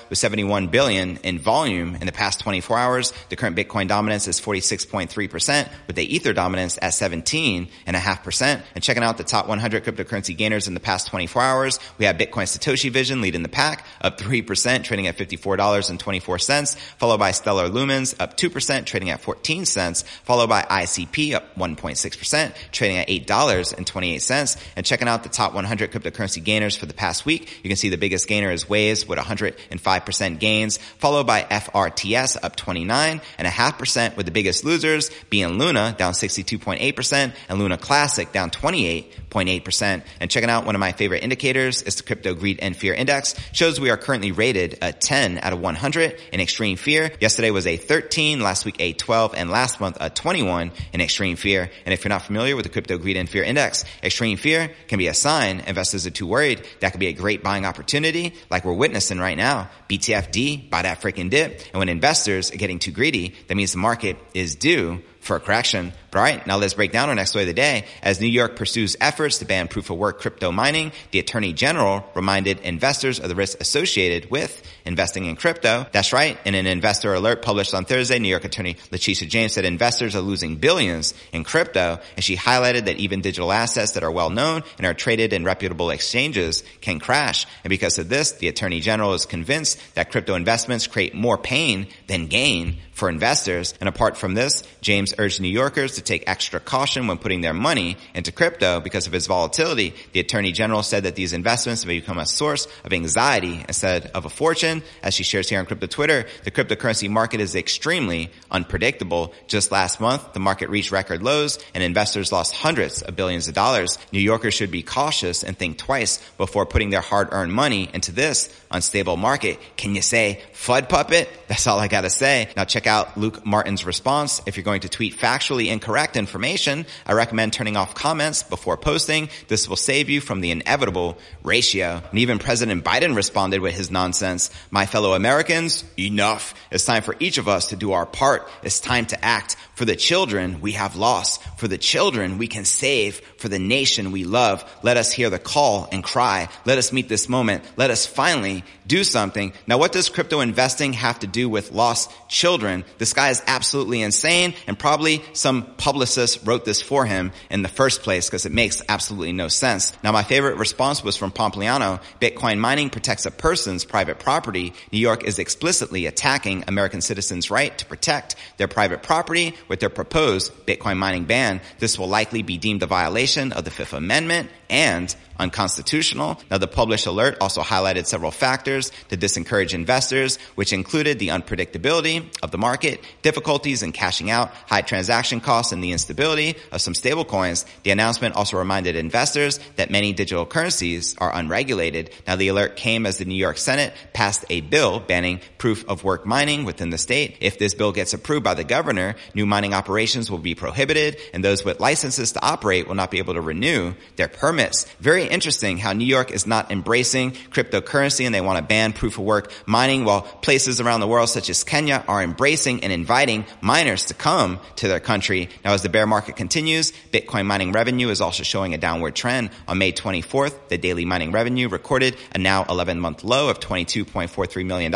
with 0.09 0.19
71 0.19 0.69
billion 0.69 1.17
in 1.19 1.38
volume 1.38 1.95
in 1.95 2.07
the 2.07 2.12
past 2.12 2.41
24 2.41 2.79
hours. 2.79 3.12
The 3.29 3.37
current 3.37 3.57
Bitcoin 3.57 3.88
dominance 3.88 4.29
is 4.29 4.41
46.3% 4.41 5.71
with 5.87 5.97
the 5.97 6.14
Ether 6.14 6.33
dominance 6.33 6.79
at 6.81 6.93
17.5%. 6.93 8.62
And 8.75 8.85
checking 8.85 9.02
out 9.02 9.19
the 9.19 9.25
top 9.25 9.49
100 9.49 9.85
cryptocurrency 9.85 10.37
gainers 10.37 10.69
in 10.69 10.75
the 10.75 10.81
past 10.81 11.09
24 11.09 11.43
hours, 11.43 11.79
we 11.99 12.07
have 12.07 12.17
Bitcoin 12.17 12.45
Satoshi 12.45 12.91
Vision 12.91 13.21
leading 13.21 13.43
the 13.43 13.49
pack, 13.49 13.85
up 14.00 14.19
3%, 14.19 14.85
trading 14.85 15.07
at 15.07 15.17
$54.24, 15.17 16.76
followed 16.99 17.12
by 17.19 17.33
Stellar 17.33 17.69
Lumens, 17.69 18.14
up 18.21 18.37
2%, 18.37 18.85
trading 18.87 19.11
at 19.11 19.21
14 19.21 19.64
cents, 19.64 20.02
followed 20.25 20.49
by 20.49 20.62
ICP, 20.62 21.35
up 21.35 21.54
1.6%, 21.57 22.54
trading 22.71 22.99
at 22.99 23.09
$8.28. 23.09 24.73
And 24.76 24.87
checking 24.87 25.09
out 25.09 25.23
the 25.23 25.28
top 25.28 25.54
100 25.54 25.90
cryptocurrency 25.90 26.42
gainers 26.42 26.76
for 26.76 26.87
the 26.87 26.95
past 26.95 27.26
week, 27.26 27.61
you 27.62 27.69
can 27.69 27.76
see 27.76 27.88
the 27.88 27.97
biggest 27.97 28.28
gainer 28.28 28.50
is 28.50 28.69
Waves 28.69 29.07
with 29.07 29.19
105% 29.19 30.38
gains, 30.38 30.76
followed 30.99 31.26
by 31.26 31.42
FRTS, 31.42 32.38
up 32.42 32.57
29.5%, 32.57 34.16
with 34.16 34.26
the 34.26 34.33
biggest 34.33 34.64
losers 34.64 35.11
being 35.31 35.59
Luna, 35.59 35.95
down 35.99 36.12
62.8%, 36.12 37.33
and 37.49 37.59
Luna 37.59 37.78
Classic, 37.78 38.31
down 38.33 38.50
28.8%. 38.50 40.02
And 40.21 40.31
checking 40.31 40.50
out 40.50 40.66
one 40.66 40.75
of 40.75 40.81
my 40.81 40.92
favorite 40.92 41.23
indicators 41.23 41.83
is 41.83 41.97
the 41.97 42.02
Crypto 42.02 42.35
Greed 42.35 42.59
and 42.62 42.76
Fear 42.76 42.95
Index, 42.95 43.35
shows 43.52 43.81
we 43.81 43.90
are 43.90 43.97
currently 43.97 44.33
rated 44.33 44.78
a 44.83 44.92
10 44.92 45.38
out 45.42 45.52
of 45.52 45.61
100 45.61 46.21
in 46.33 46.40
extreme 46.40 46.76
fear. 46.76 47.01
Yesterday 47.21 47.50
was 47.50 47.66
a 47.66 47.76
13, 47.76 48.40
last 48.40 48.64
week 48.64 48.76
a 48.78 48.92
12, 48.92 49.35
and 49.35 49.50
last 49.50 49.80
month 49.80 49.97
a 50.00 50.11
21 50.11 50.73
in 50.92 51.00
extreme 51.00 51.37
fear. 51.37 51.71
And 51.85 51.92
if 51.92 52.04
you're 52.04 52.11
not 52.11 52.23
familiar 52.23 52.56
with 52.56 52.64
the 52.64 52.71
Crypto 52.71 52.99
Greed 52.99 53.16
and 53.16 53.28
Fear 53.28 53.44
Index, 53.44 53.85
extreme 54.02 54.37
fear 54.37 54.71
can 54.88 54.99
be 54.99 55.09
a 55.09 55.14
sign 55.14 55.61
investors 55.61 56.06
are 56.06 56.11
too 56.11 56.26
worried. 56.26 56.66
That 56.80 56.92
could 56.92 57.00
be 57.00 57.09
a 57.09 57.12
great 57.12 57.42
buying 57.42 57.64
opportunity 57.64 58.35
like 58.50 58.64
we're 58.64 58.73
witnessing 58.73 59.18
right 59.18 59.37
now. 59.37 59.71
BTFD, 59.88 60.71
buy 60.71 60.82
that 60.82 61.00
freaking 61.00 61.30
dip. 61.30 61.61
And 61.73 61.78
when 61.78 61.88
investors 61.88 62.52
are 62.52 62.56
getting 62.56 62.78
too 62.78 62.92
greedy, 62.92 63.35
that 63.49 63.54
means 63.54 63.73
the 63.73 63.78
market 63.78 64.16
is 64.35 64.54
due 64.54 65.02
for 65.21 65.37
a 65.37 65.40
correction. 65.40 65.92
But 66.12 66.19
all 66.19 66.25
right, 66.25 66.47
now 66.47 66.59
let's 66.59 66.75
break 66.75 66.92
down 66.92 67.09
our 67.09 67.14
next 67.14 67.31
story 67.31 67.45
of 67.45 67.49
the 67.49 67.54
day. 67.54 67.87
As 68.02 68.21
New 68.21 68.26
York 68.26 68.54
pursues 68.54 68.99
efforts 69.00 69.38
to 69.38 69.47
ban 69.47 69.66
proof 69.66 69.88
of 69.88 69.97
work 69.97 70.21
crypto 70.21 70.52
mining, 70.52 70.92
the 71.11 71.19
attorney 71.19 71.54
general 71.54 72.04
reminded 72.14 72.61
investors 72.61 73.19
of 73.19 73.31
the 73.31 73.35
risks 73.35 73.59
associated 73.59 74.31
with 74.31 74.62
investing 74.85 75.25
in 75.25 75.37
crypto. 75.37 75.87
That's 75.90 76.12
right. 76.12 76.38
In 76.45 76.54
an 76.54 76.66
investor 76.66 77.14
alert 77.14 77.40
published 77.40 77.73
on 77.73 77.87
Thursday, 77.87 78.19
New 78.19 78.28
York 78.28 78.45
attorney 78.45 78.76
Letitia 78.90 79.26
James 79.26 79.54
said 79.54 79.64
investors 79.64 80.14
are 80.14 80.21
losing 80.21 80.57
billions 80.57 81.14
in 81.33 81.45
crypto. 81.45 81.99
And 82.16 82.23
she 82.23 82.37
highlighted 82.37 82.85
that 82.85 82.99
even 82.99 83.23
digital 83.23 83.50
assets 83.50 83.92
that 83.92 84.04
are 84.04 84.11
well 84.11 84.28
known 84.28 84.64
and 84.76 84.87
are 84.87 84.92
traded 84.92 85.33
in 85.33 85.45
reputable 85.45 85.88
exchanges 85.88 86.62
can 86.83 86.99
crash. 87.00 87.47
And 87.64 87.71
because 87.71 87.99
of 87.99 88.11
this, 88.11 88.33
the 88.33 88.49
attorney 88.49 88.81
general 88.81 89.14
is 89.14 89.25
convinced 89.25 89.78
that 89.95 90.11
crypto 90.11 90.35
investments 90.35 90.87
create 90.87 91.14
more 91.14 91.38
pain 91.38 91.87
than 92.07 92.26
gain 92.26 92.76
for 92.92 93.09
investors. 93.09 93.73
And 93.81 93.88
apart 93.88 94.19
from 94.19 94.35
this, 94.35 94.62
James 94.83 95.14
urged 95.16 95.40
New 95.40 95.49
Yorkers 95.49 95.95
to 95.95 96.01
take 96.02 96.25
extra 96.26 96.61
caution 96.61 97.06
when 97.06 97.18
putting 97.18 97.40
their 97.40 97.54
money 97.54 97.97
into 98.14 98.32
crypto 98.32 98.80
because 98.80 99.06
of 99.06 99.14
its 99.14 99.26
volatility. 99.26 99.94
The 100.12 100.21
Attorney 100.21 100.52
General 100.52 100.82
said 100.82 101.04
that 101.04 101.14
these 101.14 101.32
investments 101.32 101.87
may 101.87 102.00
become 102.00 102.18
a 102.18 102.26
source 102.26 102.66
of 102.85 102.92
anxiety 102.92 103.64
instead 103.66 104.11
of 104.14 104.25
a 104.25 104.28
fortune. 104.28 104.82
As 105.02 105.14
she 105.14 105.23
shares 105.23 105.49
here 105.49 105.59
on 105.59 105.66
Crypto 105.66 105.87
Twitter, 105.87 106.26
the 106.44 106.50
cryptocurrency 106.50 107.09
market 107.09 107.40
is 107.40 107.54
extremely 107.54 108.30
unpredictable. 108.50 109.32
Just 109.47 109.73
last 109.73 110.00
month, 110.00 110.32
the 110.32 110.40
market 110.40 110.68
reached 110.68 110.90
record 110.90 111.23
lows 111.23 111.59
and 111.75 111.82
investors 111.85 112.32
lost 112.32 112.54
hundreds 112.54 113.02
of 113.02 113.16
billions 113.16 113.49
of 113.49 113.54
dollars. 113.54 113.99
New 114.12 114.21
Yorkers 114.21 114.54
should 114.54 114.71
be 114.71 114.82
cautious 114.82 115.44
and 115.44 115.56
think 115.56 115.78
twice 115.78 116.18
before 116.38 116.66
putting 116.66 116.90
their 116.90 117.00
hard-earned 117.00 117.52
money 117.52 117.88
into 117.94 118.12
this 118.12 118.52
unstable 118.71 119.16
market. 119.16 119.59
Can 119.76 119.94
you 119.94 120.02
say 120.02 120.42
FUD 120.52 120.88
puppet? 120.88 121.28
That's 121.49 121.66
all 121.66 121.78
I 121.78 121.88
gotta 121.88 122.11
say. 122.11 122.49
Now 122.56 122.64
check 122.64 122.87
out 122.87 123.16
Luke 123.16 123.44
Martin's 123.47 123.85
response. 123.85 124.40
If 124.47 124.56
you're 124.56 124.64
going 124.64 124.80
to 124.80 124.88
tweet 124.88 125.16
factually 125.16 125.66
incorrect 125.66 125.91
information, 126.16 126.87
I 127.06 127.12
recommend 127.12 127.52
turning 127.52 127.76
off 127.76 127.94
comments 127.94 128.42
before 128.42 128.76
posting. 128.76 129.28
This 129.49 129.68
will 129.68 129.76
save 129.76 130.11
you 130.11 130.20
from 130.20 130.40
the 130.40 130.50
inevitable 130.50 131.18
ratio. 131.42 132.02
And 132.11 132.18
even 132.18 132.38
President 132.38 132.84
Biden 132.84 133.16
responded 133.16 133.61
with 133.61 133.75
his 133.75 133.90
nonsense. 133.90 134.50
My 134.70 134.87
fellow 134.87 135.14
Americans, 135.14 135.84
enough. 135.99 136.54
It's 136.70 136.84
time 136.84 137.02
for 137.02 137.16
each 137.18 137.38
of 137.38 137.49
us 137.49 137.68
to 137.68 137.76
do 137.76 137.92
our 137.92 138.06
part. 138.06 138.49
It's 138.62 138.80
time 138.80 139.06
to 139.06 139.25
act. 139.25 139.56
For 139.75 139.87
the 139.87 139.97
children 139.97 140.61
we 140.61 140.73
have 140.73 140.97
lost. 140.97 141.43
For 141.57 141.67
the 141.67 141.79
children 141.79 142.37
we 142.37 142.47
can 142.47 142.64
save. 142.64 143.21
For 143.38 143.49
the 143.49 143.59
nation 143.59 144.12
we 144.12 144.25
love. 144.25 144.64
Let 144.83 144.97
us 144.97 145.12
hear 145.12 145.31
the 145.31 145.38
call 145.38 145.88
and 145.91 146.05
cry. 146.05 146.49
Let 146.67 146.79
us 146.79 146.93
meet 146.93 147.09
this 147.09 147.29
moment. 147.29 147.64
Let 147.76 147.91
us 147.91 148.05
finally 148.05 148.64
do 148.87 149.02
something. 149.02 149.52
Now 149.67 149.79
what 149.79 149.93
does 149.93 150.11
crypto 150.11 150.41
investing 150.41 150.93
have 150.93 151.21
to 151.21 151.26
do 151.26 151.49
with 151.49 151.73
lost 151.73 152.11
children? 152.29 152.85
This 152.99 153.14
guy 153.14 153.31
is 153.31 153.43
absolutely 153.47 154.02
insane 154.02 154.55
and 154.67 154.79
probably 154.79 155.23
some 155.33 155.75
publicist 155.76 156.47
wrote 156.47 156.64
this 156.64 156.83
for 156.83 157.07
him 157.07 157.33
in 157.50 157.62
the 157.62 157.69
first 157.69 158.02
place 158.02 158.29
because 158.29 158.45
it 158.45 158.52
makes 158.52 158.83
absolutely 158.88 159.33
no 159.33 159.49
sense. 159.49 159.93
Now 160.05 160.12
my 160.12 160.23
favorite 160.23 160.59
response 160.59 161.02
was 161.02 161.17
from 161.17 161.33
Pompliano. 161.33 162.02
Bitcoin 162.21 162.59
mining 162.59 162.91
protects 162.91 163.25
a 163.25 163.31
person's 163.31 163.85
private 163.85 164.19
property. 164.19 164.75
New 164.93 164.99
York 164.99 165.25
is 165.25 165.38
explicitly 165.38 166.07
attacking 166.07 166.64
American 166.69 167.00
citizens' 167.00 167.50
right 167.50 167.76
to 167.79 167.87
protect 167.87 168.37
their 168.59 168.69
private 168.69 169.02
property 169.02 169.55
with 169.73 169.81
their 169.81 169.88
proposed 169.88 170.52
Bitcoin 170.67 170.99
mining 170.99 171.25
ban. 171.25 171.59
This 171.79 171.99
will 171.99 172.07
likely 172.07 172.43
be 172.43 172.59
deemed 172.59 172.83
a 172.83 172.87
violation 172.87 173.52
of 173.52 173.64
the 173.64 173.71
Fifth 173.71 173.95
Amendment 173.95 174.50
and 174.69 175.17
unconstitutional. 175.38 176.41
Now 176.50 176.59
the 176.59 176.69
published 176.69 177.07
alert 177.07 177.37
also 177.41 177.62
highlighted 177.62 178.07
several 178.07 178.31
factors 178.31 178.93
to 179.09 179.17
disencourage 179.17 179.75
investors, 179.75 180.37
which 180.55 180.73
included 180.73 181.19
the 181.19 181.29
unpredictability 181.29 182.25
of 182.43 182.50
the 182.50 182.59
market, 182.59 183.02
difficulties 183.23 183.83
in 183.83 183.93
cashing 183.93 184.31
out, 184.31 184.50
high 184.67 184.83
transaction 184.83 185.41
costs, 185.41 185.73
and 185.73 185.83
the 185.83 185.93
instability 185.93 186.57
of 186.71 186.81
some 186.81 186.95
stablecoins. 186.95 187.64
The 187.83 187.91
announcement 187.91 188.37
also 188.37 188.59
reminded 188.59 188.95
investors 188.95 189.59
that 189.76 189.91
many 189.91 190.12
digital 190.12 190.47
currencies 190.47 191.17
are 191.19 191.35
unregulated. 191.35 192.11
Now 192.26 192.37
the 192.37 192.49
alert 192.49 192.76
came 192.76 193.07
as 193.07 193.19
the 193.19 193.25
New 193.25 193.35
York 193.35 193.59
Senate 193.59 193.93
passed 194.12 194.45
a 194.49 194.61
bill 194.61 195.00
banning 195.00 195.41
proof 195.59 195.85
of 195.88 196.05
work 196.05 196.26
mining 196.26 196.64
within 196.64 196.91
the 196.91 196.99
state. 196.99 197.38
If 197.41 197.59
this 197.59 197.75
bill 197.75 197.93
gets 197.93 198.12
approved 198.12 198.45
by 198.45 198.55
the 198.55 198.64
governor, 198.64 199.17
new 199.35 199.47
mining 199.52 199.75
operations 199.75 200.30
will 200.30 200.38
be 200.38 200.54
prohibited 200.54 201.18
and 201.35 201.44
those 201.44 201.62
with 201.62 201.78
licenses 201.78 202.32
to 202.32 202.42
operate 202.42 202.88
will 202.88 202.94
not 202.94 203.11
be 203.11 203.18
able 203.18 203.35
to 203.35 203.40
renew 203.42 203.92
their 204.16 204.26
permits. 204.26 204.87
Very 204.99 205.26
interesting 205.26 205.76
how 205.76 205.92
New 205.92 206.06
York 206.06 206.30
is 206.30 206.47
not 206.47 206.71
embracing 206.71 207.32
cryptocurrency 207.52 208.25
and 208.25 208.35
they 208.35 208.40
want 208.40 208.56
to 208.56 208.64
ban 208.64 208.94
proof 208.94 209.18
of 209.18 209.25
work 209.25 209.52
mining 209.66 210.06
while 210.06 210.23
places 210.23 210.80
around 210.80 211.00
the 211.00 211.06
world 211.06 211.28
such 211.28 211.50
as 211.50 211.64
Kenya 211.64 212.02
are 212.09 212.23
embracing 212.23 212.82
and 212.82 212.90
inviting 212.94 213.44
miners 213.61 214.06
to 214.06 214.14
come 214.14 214.59
to 214.76 214.88
their 214.88 215.00
country. 215.00 215.50
Now 215.62 215.75
as 215.75 215.82
the 215.82 215.90
bear 215.90 216.06
market 216.06 216.35
continues, 216.37 216.92
Bitcoin 217.12 217.44
mining 217.44 217.73
revenue 217.73 218.09
is 218.09 218.23
also 218.23 218.44
showing 218.44 218.73
a 218.73 218.78
downward 218.78 219.14
trend. 219.14 219.50
On 219.68 219.76
May 219.76 219.92
24th, 219.92 220.68
the 220.68 220.78
daily 220.78 221.04
mining 221.04 221.30
revenue 221.30 221.68
recorded 221.68 222.16
a 222.35 222.38
now 222.38 222.64
11 222.71 222.99
month 222.99 223.23
low 223.23 223.50
of 223.50 223.61
$22.43 223.61 224.64
million. 224.64 224.92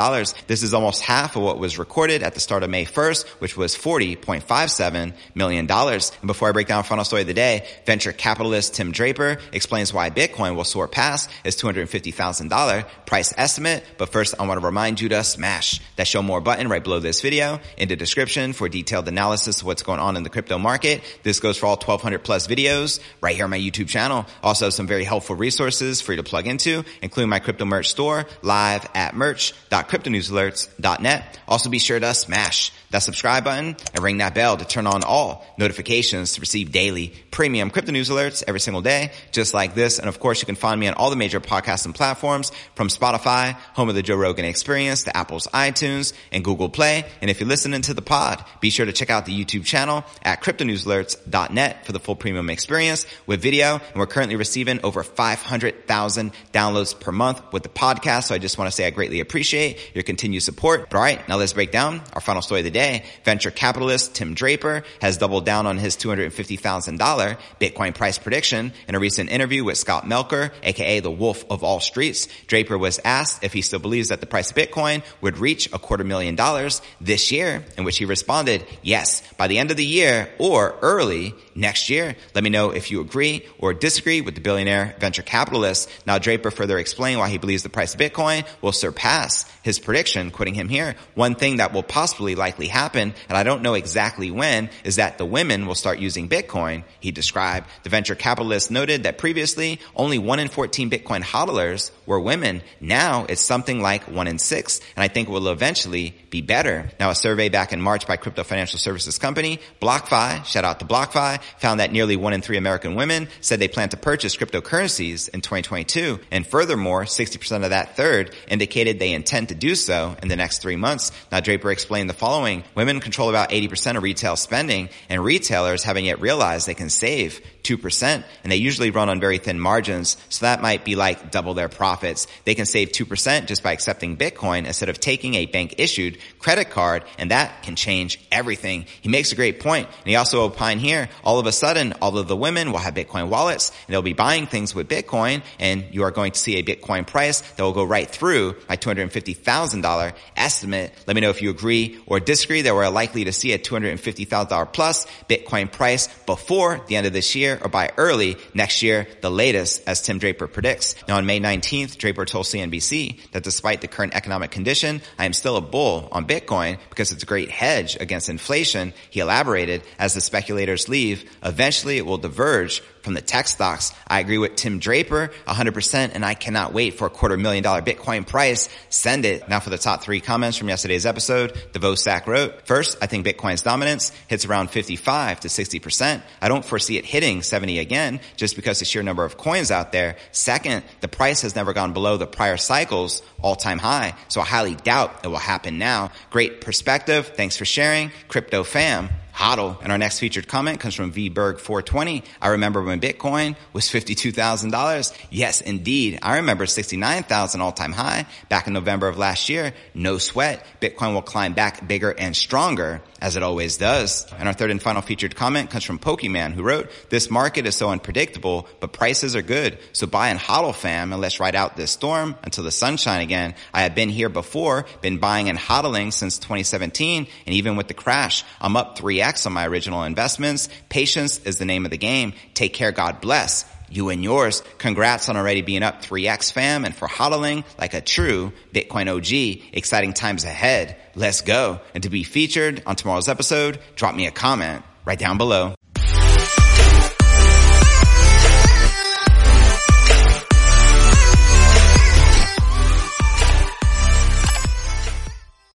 This 0.46 0.62
is 0.62 0.72
almost 0.72 1.02
half 1.02 1.36
of 1.36 1.42
what 1.42 1.58
was 1.58 1.78
recorded 1.78 2.22
at 2.22 2.32
the 2.32 2.40
start 2.40 2.62
of 2.62 2.70
May 2.70 2.86
1st, 2.86 3.26
which 3.40 3.54
was 3.54 3.76
$40.5 3.76 4.45
$1.57 4.46 5.12
million. 5.34 5.70
And 5.70 6.26
before 6.26 6.48
I 6.48 6.52
break 6.52 6.66
down 6.66 6.84
final 6.84 7.04
story 7.04 7.22
of 7.22 7.28
the 7.28 7.34
day, 7.34 7.66
venture 7.84 8.12
capitalist 8.12 8.74
Tim 8.74 8.92
Draper 8.92 9.38
explains 9.52 9.92
why 9.92 10.10
Bitcoin 10.10 10.56
will 10.56 10.64
soar 10.64 10.88
past 10.88 11.30
its 11.44 11.60
$250,000 11.62 12.86
price 13.06 13.32
estimate. 13.36 13.84
But 13.98 14.10
first, 14.10 14.34
I 14.38 14.46
want 14.46 14.60
to 14.60 14.66
remind 14.66 15.00
you 15.00 15.08
to 15.10 15.22
smash 15.24 15.80
that 15.96 16.06
show 16.06 16.22
more 16.22 16.40
button 16.40 16.68
right 16.68 16.82
below 16.82 17.00
this 17.00 17.20
video 17.20 17.60
in 17.76 17.88
the 17.88 17.96
description 17.96 18.52
for 18.52 18.68
detailed 18.68 19.08
analysis 19.08 19.60
of 19.60 19.66
what's 19.66 19.82
going 19.82 20.00
on 20.00 20.16
in 20.16 20.22
the 20.22 20.30
crypto 20.30 20.58
market. 20.58 21.02
This 21.22 21.40
goes 21.40 21.58
for 21.58 21.66
all 21.66 21.76
1200 21.76 22.20
plus 22.20 22.46
videos 22.46 23.00
right 23.20 23.34
here 23.34 23.44
on 23.44 23.50
my 23.50 23.58
YouTube 23.58 23.88
channel. 23.88 24.26
Also 24.42 24.70
some 24.70 24.86
very 24.86 25.04
helpful 25.04 25.36
resources 25.36 26.00
for 26.00 26.12
you 26.12 26.16
to 26.16 26.22
plug 26.22 26.46
into, 26.46 26.84
including 27.02 27.28
my 27.28 27.38
crypto 27.38 27.64
merch 27.64 27.88
store 27.88 28.26
live 28.42 28.88
at 28.94 29.16
merch.cryptonewsalerts.net. 29.16 31.38
Also 31.48 31.70
be 31.70 31.78
sure 31.78 32.00
to 32.00 32.14
smash 32.14 32.72
that 32.90 33.02
subscribe 33.02 33.44
button 33.44 33.76
and 33.94 34.02
ring 34.02 34.18
that 34.18 34.34
bell 34.36 34.58
to 34.58 34.66
turn 34.66 34.86
on 34.86 35.02
all 35.02 35.46
notifications 35.56 36.34
to 36.34 36.40
receive 36.40 36.70
daily 36.70 37.14
premium 37.30 37.70
crypto 37.70 37.90
news 37.90 38.10
alerts 38.10 38.44
every 38.46 38.60
single 38.60 38.82
day, 38.82 39.10
just 39.32 39.54
like 39.54 39.74
this. 39.74 39.98
And 39.98 40.08
of 40.08 40.20
course, 40.20 40.40
you 40.40 40.46
can 40.46 40.56
find 40.56 40.78
me 40.78 40.86
on 40.88 40.94
all 40.94 41.08
the 41.08 41.16
major 41.16 41.40
podcasts 41.40 41.86
and 41.86 41.94
platforms 41.94 42.52
from 42.74 42.88
Spotify, 42.88 43.54
home 43.72 43.88
of 43.88 43.94
the 43.94 44.02
Joe 44.02 44.16
Rogan 44.16 44.44
experience, 44.44 45.04
to 45.04 45.16
Apple's 45.16 45.46
iTunes 45.48 46.12
and 46.30 46.44
Google 46.44 46.68
Play. 46.68 47.04
And 47.22 47.30
if 47.30 47.40
you're 47.40 47.48
listening 47.48 47.80
to 47.82 47.94
the 47.94 48.02
pod, 48.02 48.44
be 48.60 48.68
sure 48.68 48.84
to 48.84 48.92
check 48.92 49.08
out 49.08 49.24
the 49.24 49.32
YouTube 49.32 49.64
channel 49.64 50.04
at 50.22 50.42
cryptonewsalerts.net 50.42 51.86
for 51.86 51.92
the 51.92 51.98
full 51.98 52.14
premium 52.14 52.50
experience 52.50 53.06
with 53.26 53.40
video. 53.40 53.76
And 53.76 53.96
we're 53.96 54.06
currently 54.06 54.36
receiving 54.36 54.80
over 54.84 55.02
500,000 55.02 56.32
downloads 56.52 57.00
per 57.00 57.10
month 57.10 57.40
with 57.52 57.62
the 57.62 57.70
podcast. 57.70 58.24
So 58.24 58.34
I 58.34 58.38
just 58.38 58.58
want 58.58 58.70
to 58.70 58.76
say 58.76 58.86
I 58.86 58.90
greatly 58.90 59.20
appreciate 59.20 59.78
your 59.94 60.04
continued 60.04 60.42
support. 60.42 60.90
But 60.90 60.98
all 60.98 61.02
right, 61.02 61.26
now 61.26 61.36
let's 61.36 61.54
break 61.54 61.72
down 61.72 62.02
our 62.12 62.20
final 62.20 62.42
story 62.42 62.60
of 62.60 62.64
the 62.64 62.70
day. 62.70 63.04
Venture 63.24 63.50
capitalist 63.50 64.14
Tim 64.14 64.25
Draper 64.34 64.84
has 65.00 65.16
doubled 65.16 65.44
down 65.44 65.66
on 65.66 65.78
his 65.78 65.96
$250,000 65.96 67.38
Bitcoin 67.60 67.94
price 67.94 68.18
prediction 68.18 68.72
in 68.88 68.94
a 68.94 68.98
recent 68.98 69.30
interview 69.30 69.64
with 69.64 69.78
Scott 69.78 70.04
Melker, 70.04 70.52
aka 70.62 71.00
the 71.00 71.10
Wolf 71.10 71.44
of 71.50 71.62
All 71.62 71.80
Streets. 71.80 72.28
Draper 72.46 72.78
was 72.78 73.00
asked 73.04 73.44
if 73.44 73.52
he 73.52 73.62
still 73.62 73.78
believes 73.78 74.08
that 74.08 74.20
the 74.20 74.26
price 74.26 74.50
of 74.50 74.56
Bitcoin 74.56 75.02
would 75.20 75.38
reach 75.38 75.72
a 75.72 75.78
quarter 75.78 76.04
million 76.04 76.34
dollars 76.34 76.82
this 77.00 77.30
year, 77.32 77.64
in 77.76 77.84
which 77.84 77.98
he 77.98 78.04
responded, 78.04 78.64
yes, 78.82 79.22
by 79.34 79.46
the 79.46 79.58
end 79.58 79.70
of 79.70 79.76
the 79.76 79.84
year 79.84 80.30
or 80.38 80.76
early 80.82 81.34
next 81.54 81.90
year. 81.90 82.16
Let 82.34 82.44
me 82.44 82.50
know 82.50 82.70
if 82.70 82.90
you 82.90 83.00
agree 83.00 83.46
or 83.58 83.74
disagree 83.74 84.20
with 84.20 84.34
the 84.34 84.40
billionaire 84.40 84.94
venture 84.98 85.22
capitalist. 85.22 85.90
Now 86.06 86.18
Draper 86.18 86.50
further 86.50 86.78
explained 86.78 87.18
why 87.18 87.28
he 87.28 87.38
believes 87.38 87.62
the 87.62 87.68
price 87.68 87.94
of 87.94 88.00
Bitcoin 88.00 88.46
will 88.62 88.72
surpass 88.72 89.50
his 89.62 89.78
prediction, 89.78 90.30
quoting 90.30 90.54
him 90.54 90.68
here. 90.68 90.94
One 91.14 91.34
thing 91.34 91.56
that 91.56 91.72
will 91.72 91.82
possibly 91.82 92.36
likely 92.36 92.68
happen, 92.68 93.14
and 93.28 93.36
I 93.36 93.42
don't 93.42 93.62
know 93.62 93.74
exactly 93.74 94.15
when, 94.16 94.70
is 94.84 94.96
that 94.96 95.18
the 95.18 95.26
women 95.26 95.66
will 95.66 95.74
start 95.74 95.98
using 95.98 96.28
Bitcoin, 96.28 96.84
he 97.00 97.10
described. 97.10 97.68
The 97.82 97.90
venture 97.90 98.14
capitalist 98.14 98.70
noted 98.70 99.02
that 99.02 99.18
previously 99.18 99.80
only 99.94 100.18
1 100.18 100.38
in 100.38 100.48
14 100.48 100.90
Bitcoin 100.90 101.22
hodlers 101.22 101.90
were 102.06 102.18
women. 102.18 102.62
Now 102.80 103.26
it's 103.28 103.42
something 103.42 103.80
like 103.80 104.08
1 104.08 104.26
in 104.26 104.38
6, 104.38 104.80
and 104.96 105.02
I 105.02 105.08
think 105.08 105.28
it 105.28 105.32
will 105.32 105.48
eventually 105.48 106.14
be 106.30 106.40
better. 106.40 106.90
Now 106.98 107.10
a 107.10 107.14
survey 107.14 107.48
back 107.48 107.72
in 107.72 107.80
March 107.80 108.06
by 108.06 108.16
crypto 108.16 108.42
financial 108.42 108.78
services 108.78 109.18
company 109.18 109.60
BlockFi, 109.80 110.44
shout 110.44 110.64
out 110.64 110.80
to 110.80 110.86
BlockFi, 110.86 111.40
found 111.58 111.80
that 111.80 111.92
nearly 111.92 112.16
1 112.16 112.32
in 112.32 112.42
3 112.42 112.56
American 112.56 112.94
women 112.94 113.28
said 113.40 113.60
they 113.60 113.68
plan 113.68 113.90
to 113.90 113.96
purchase 113.96 114.36
cryptocurrencies 114.36 115.28
in 115.28 115.40
2022, 115.40 116.20
and 116.30 116.46
furthermore, 116.46 117.04
60% 117.04 117.64
of 117.64 117.70
that 117.70 117.96
third 117.96 118.34
indicated 118.48 118.98
they 118.98 119.12
intend 119.12 119.48
to 119.48 119.54
do 119.54 119.74
so 119.74 120.16
in 120.22 120.28
the 120.28 120.36
next 120.36 120.58
three 120.58 120.76
months. 120.76 121.12
Now 121.30 121.40
Draper 121.40 121.70
explained 121.70 122.08
the 122.08 122.14
following. 122.14 122.64
Women 122.74 123.00
control 123.00 123.28
about 123.28 123.50
80% 123.50 123.96
of 123.96 124.02
retail 124.06 124.36
spending 124.36 124.88
and 125.08 125.24
retailers 125.24 125.82
haven't 125.82 126.04
yet 126.04 126.20
realized 126.20 126.68
they 126.68 126.74
can 126.74 126.90
save 126.90 127.40
2% 127.66 128.24
and 128.42 128.52
they 128.52 128.56
usually 128.56 128.90
run 128.90 129.08
on 129.08 129.20
very 129.20 129.38
thin 129.38 129.58
margins. 129.58 130.16
So 130.28 130.46
that 130.46 130.62
might 130.62 130.84
be 130.84 130.94
like 130.94 131.30
double 131.30 131.54
their 131.54 131.68
profits. 131.68 132.26
They 132.44 132.54
can 132.54 132.66
save 132.66 132.90
2% 132.90 133.46
just 133.46 133.62
by 133.62 133.72
accepting 133.72 134.16
Bitcoin 134.16 134.66
instead 134.66 134.88
of 134.88 135.00
taking 135.00 135.34
a 135.34 135.46
bank 135.46 135.74
issued 135.78 136.18
credit 136.38 136.70
card 136.70 137.04
and 137.18 137.30
that 137.30 137.62
can 137.62 137.74
change 137.74 138.20
everything. 138.30 138.86
He 139.00 139.08
makes 139.08 139.32
a 139.32 139.36
great 139.36 139.60
point. 139.60 139.88
And 139.88 140.06
he 140.06 140.16
also 140.16 140.42
opined 140.42 140.80
here, 140.80 141.08
all 141.24 141.38
of 141.38 141.46
a 141.46 141.52
sudden, 141.52 141.92
all 142.00 142.16
of 142.18 142.28
the 142.28 142.36
women 142.36 142.70
will 142.70 142.78
have 142.78 142.94
Bitcoin 142.94 143.28
wallets 143.28 143.70
and 143.70 143.92
they'll 143.92 144.02
be 144.02 144.12
buying 144.12 144.46
things 144.46 144.74
with 144.74 144.88
Bitcoin 144.88 145.42
and 145.58 145.84
you 145.90 146.04
are 146.04 146.12
going 146.12 146.32
to 146.32 146.38
see 146.38 146.56
a 146.56 146.62
Bitcoin 146.62 147.06
price 147.06 147.40
that 147.40 147.62
will 147.62 147.72
go 147.72 147.84
right 147.84 148.08
through 148.08 148.56
my 148.68 148.76
$250,000 148.76 150.14
estimate. 150.36 150.92
Let 151.06 151.14
me 151.14 151.20
know 151.20 151.30
if 151.30 151.42
you 151.42 151.50
agree 151.50 151.98
or 152.06 152.20
disagree 152.20 152.62
that 152.62 152.74
we're 152.74 152.88
likely 152.88 153.24
to 153.24 153.32
see 153.32 153.52
a 153.52 153.58
$250,000 153.58 154.72
plus 154.72 155.06
Bitcoin 155.28 155.70
price 155.70 156.08
before 156.26 156.80
the 156.86 156.96
end 156.96 157.06
of 157.06 157.12
this 157.12 157.34
year 157.34 157.55
or 157.62 157.68
by 157.68 157.90
early 157.96 158.36
next 158.54 158.82
year, 158.82 159.06
the 159.20 159.30
latest, 159.30 159.82
as 159.86 160.02
Tim 160.02 160.18
Draper 160.18 160.46
predicts. 160.46 160.94
Now 161.08 161.16
on 161.16 161.26
May 161.26 161.40
19th, 161.40 161.98
Draper 161.98 162.24
told 162.24 162.46
CNBC 162.46 163.30
that 163.32 163.42
despite 163.42 163.80
the 163.80 163.88
current 163.88 164.14
economic 164.14 164.50
condition, 164.50 165.02
I 165.18 165.24
am 165.24 165.32
still 165.32 165.56
a 165.56 165.60
bull 165.60 166.08
on 166.12 166.26
Bitcoin 166.26 166.78
because 166.90 167.12
it's 167.12 167.22
a 167.22 167.26
great 167.26 167.50
hedge 167.50 167.96
against 168.00 168.28
inflation. 168.28 168.92
He 169.10 169.20
elaborated, 169.20 169.82
as 169.98 170.14
the 170.14 170.20
speculators 170.20 170.88
leave, 170.88 171.24
eventually 171.42 171.96
it 171.96 172.06
will 172.06 172.18
diverge 172.18 172.82
from 173.06 173.14
the 173.14 173.20
tech 173.20 173.46
stocks. 173.46 173.92
I 174.08 174.18
agree 174.18 174.38
with 174.38 174.56
Tim 174.56 174.80
Draper 174.80 175.30
100% 175.46 176.10
and 176.12 176.24
I 176.24 176.34
cannot 176.34 176.72
wait 176.72 176.94
for 176.94 177.06
a 177.06 177.10
quarter 177.10 177.36
million 177.36 177.62
dollar 177.62 177.80
Bitcoin 177.80 178.26
price. 178.26 178.68
Send 178.88 179.24
it. 179.24 179.48
Now 179.48 179.60
for 179.60 179.70
the 179.70 179.78
top 179.78 180.02
three 180.02 180.20
comments 180.20 180.58
from 180.58 180.68
yesterday's 180.68 181.06
episode, 181.06 181.52
Devosac 181.72 182.26
wrote, 182.26 182.66
first, 182.66 182.98
I 183.00 183.06
think 183.06 183.24
Bitcoin's 183.24 183.62
dominance 183.62 184.10
hits 184.26 184.44
around 184.44 184.70
55 184.70 185.38
to 185.40 185.48
60%. 185.48 186.20
I 186.42 186.48
don't 186.48 186.64
foresee 186.64 186.98
it 186.98 187.04
hitting 187.04 187.42
70 187.46 187.78
again 187.78 188.20
just 188.36 188.56
because 188.56 188.78
the 188.78 188.84
sheer 188.84 189.02
number 189.02 189.24
of 189.24 189.36
coins 189.36 189.70
out 189.70 189.92
there. 189.92 190.16
Second, 190.32 190.84
the 191.00 191.08
price 191.08 191.42
has 191.42 191.54
never 191.56 191.72
gone 191.72 191.92
below 191.92 192.16
the 192.16 192.26
prior 192.26 192.56
cycle's 192.56 193.22
all-time 193.40 193.78
high. 193.78 194.14
So 194.28 194.40
I 194.40 194.44
highly 194.44 194.74
doubt 194.74 195.24
it 195.24 195.28
will 195.28 195.36
happen 195.36 195.78
now. 195.78 196.10
Great 196.30 196.60
perspective. 196.60 197.28
Thanks 197.28 197.56
for 197.56 197.64
sharing. 197.64 198.10
Crypto 198.28 198.64
fam 198.64 199.08
hodl. 199.36 199.78
And 199.82 199.92
our 199.92 199.98
next 199.98 200.18
featured 200.18 200.48
comment 200.48 200.80
comes 200.80 200.94
from 200.94 201.12
VBerg420. 201.12 202.24
I 202.40 202.48
remember 202.48 202.82
when 202.82 203.00
Bitcoin 203.00 203.54
was 203.72 203.84
$52,000. 203.84 205.12
Yes, 205.30 205.60
indeed. 205.60 206.18
I 206.22 206.36
remember 206.36 206.66
69,000 206.66 207.60
all 207.60 207.72
time 207.72 207.92
high 207.92 208.26
back 208.48 208.66
in 208.66 208.72
November 208.72 209.08
of 209.08 209.18
last 209.18 209.48
year. 209.48 209.74
No 209.94 210.18
sweat. 210.18 210.64
Bitcoin 210.80 211.12
will 211.12 211.22
climb 211.22 211.52
back 211.52 211.86
bigger 211.86 212.10
and 212.10 212.34
stronger 212.34 213.02
as 213.26 213.34
it 213.34 213.42
always 213.42 213.76
does. 213.76 214.24
And 214.38 214.46
our 214.46 214.54
third 214.54 214.70
and 214.70 214.80
final 214.80 215.02
featured 215.02 215.34
comment 215.34 215.68
comes 215.68 215.82
from 215.82 215.98
Pokemon 215.98 216.52
who 216.52 216.62
wrote, 216.62 216.92
this 217.10 217.28
market 217.28 217.66
is 217.66 217.74
so 217.74 217.90
unpredictable, 217.90 218.68
but 218.78 218.92
prices 218.92 219.34
are 219.34 219.42
good. 219.42 219.80
So 219.92 220.06
buy 220.06 220.28
and 220.28 220.38
hodl 220.38 220.72
fam 220.72 221.12
and 221.12 221.20
let's 221.20 221.40
ride 221.40 221.56
out 221.56 221.76
this 221.76 221.90
storm 221.90 222.36
until 222.44 222.62
the 222.62 222.70
sunshine 222.70 223.22
again. 223.22 223.56
I 223.74 223.82
have 223.82 223.96
been 223.96 224.10
here 224.10 224.28
before, 224.28 224.86
been 225.00 225.18
buying 225.18 225.48
and 225.48 225.58
hodling 225.58 226.12
since 226.12 226.38
2017. 226.38 227.26
And 227.46 227.54
even 227.56 227.74
with 227.74 227.88
the 227.88 227.94
crash, 227.94 228.44
I'm 228.60 228.76
up 228.76 228.96
3x 228.96 229.44
on 229.44 229.54
my 229.54 229.66
original 229.66 230.04
investments. 230.04 230.68
Patience 230.88 231.40
is 231.40 231.58
the 231.58 231.64
name 231.64 231.84
of 231.84 231.90
the 231.90 231.98
game. 231.98 232.32
Take 232.54 232.74
care. 232.74 232.92
God 232.92 233.20
bless 233.20 233.64
you 233.90 234.08
and 234.08 234.22
yours. 234.22 234.62
Congrats 234.78 235.28
on 235.28 235.36
already 235.36 235.62
being 235.62 235.82
up 235.82 236.02
3x 236.02 236.52
fam 236.52 236.84
and 236.84 236.94
for 236.94 237.08
hodling 237.08 237.64
like 237.78 237.94
a 237.94 238.00
true 238.00 238.52
Bitcoin 238.72 239.08
OG. 239.08 239.72
Exciting 239.72 240.12
times 240.12 240.44
ahead. 240.44 240.96
Let's 241.18 241.40
go. 241.40 241.80
And 241.94 242.02
to 242.02 242.10
be 242.10 242.24
featured 242.24 242.82
on 242.84 242.94
tomorrow's 242.94 243.26
episode, 243.26 243.80
drop 243.94 244.14
me 244.14 244.26
a 244.26 244.30
comment 244.30 244.84
right 245.06 245.18
down 245.18 245.38
below. 245.38 245.74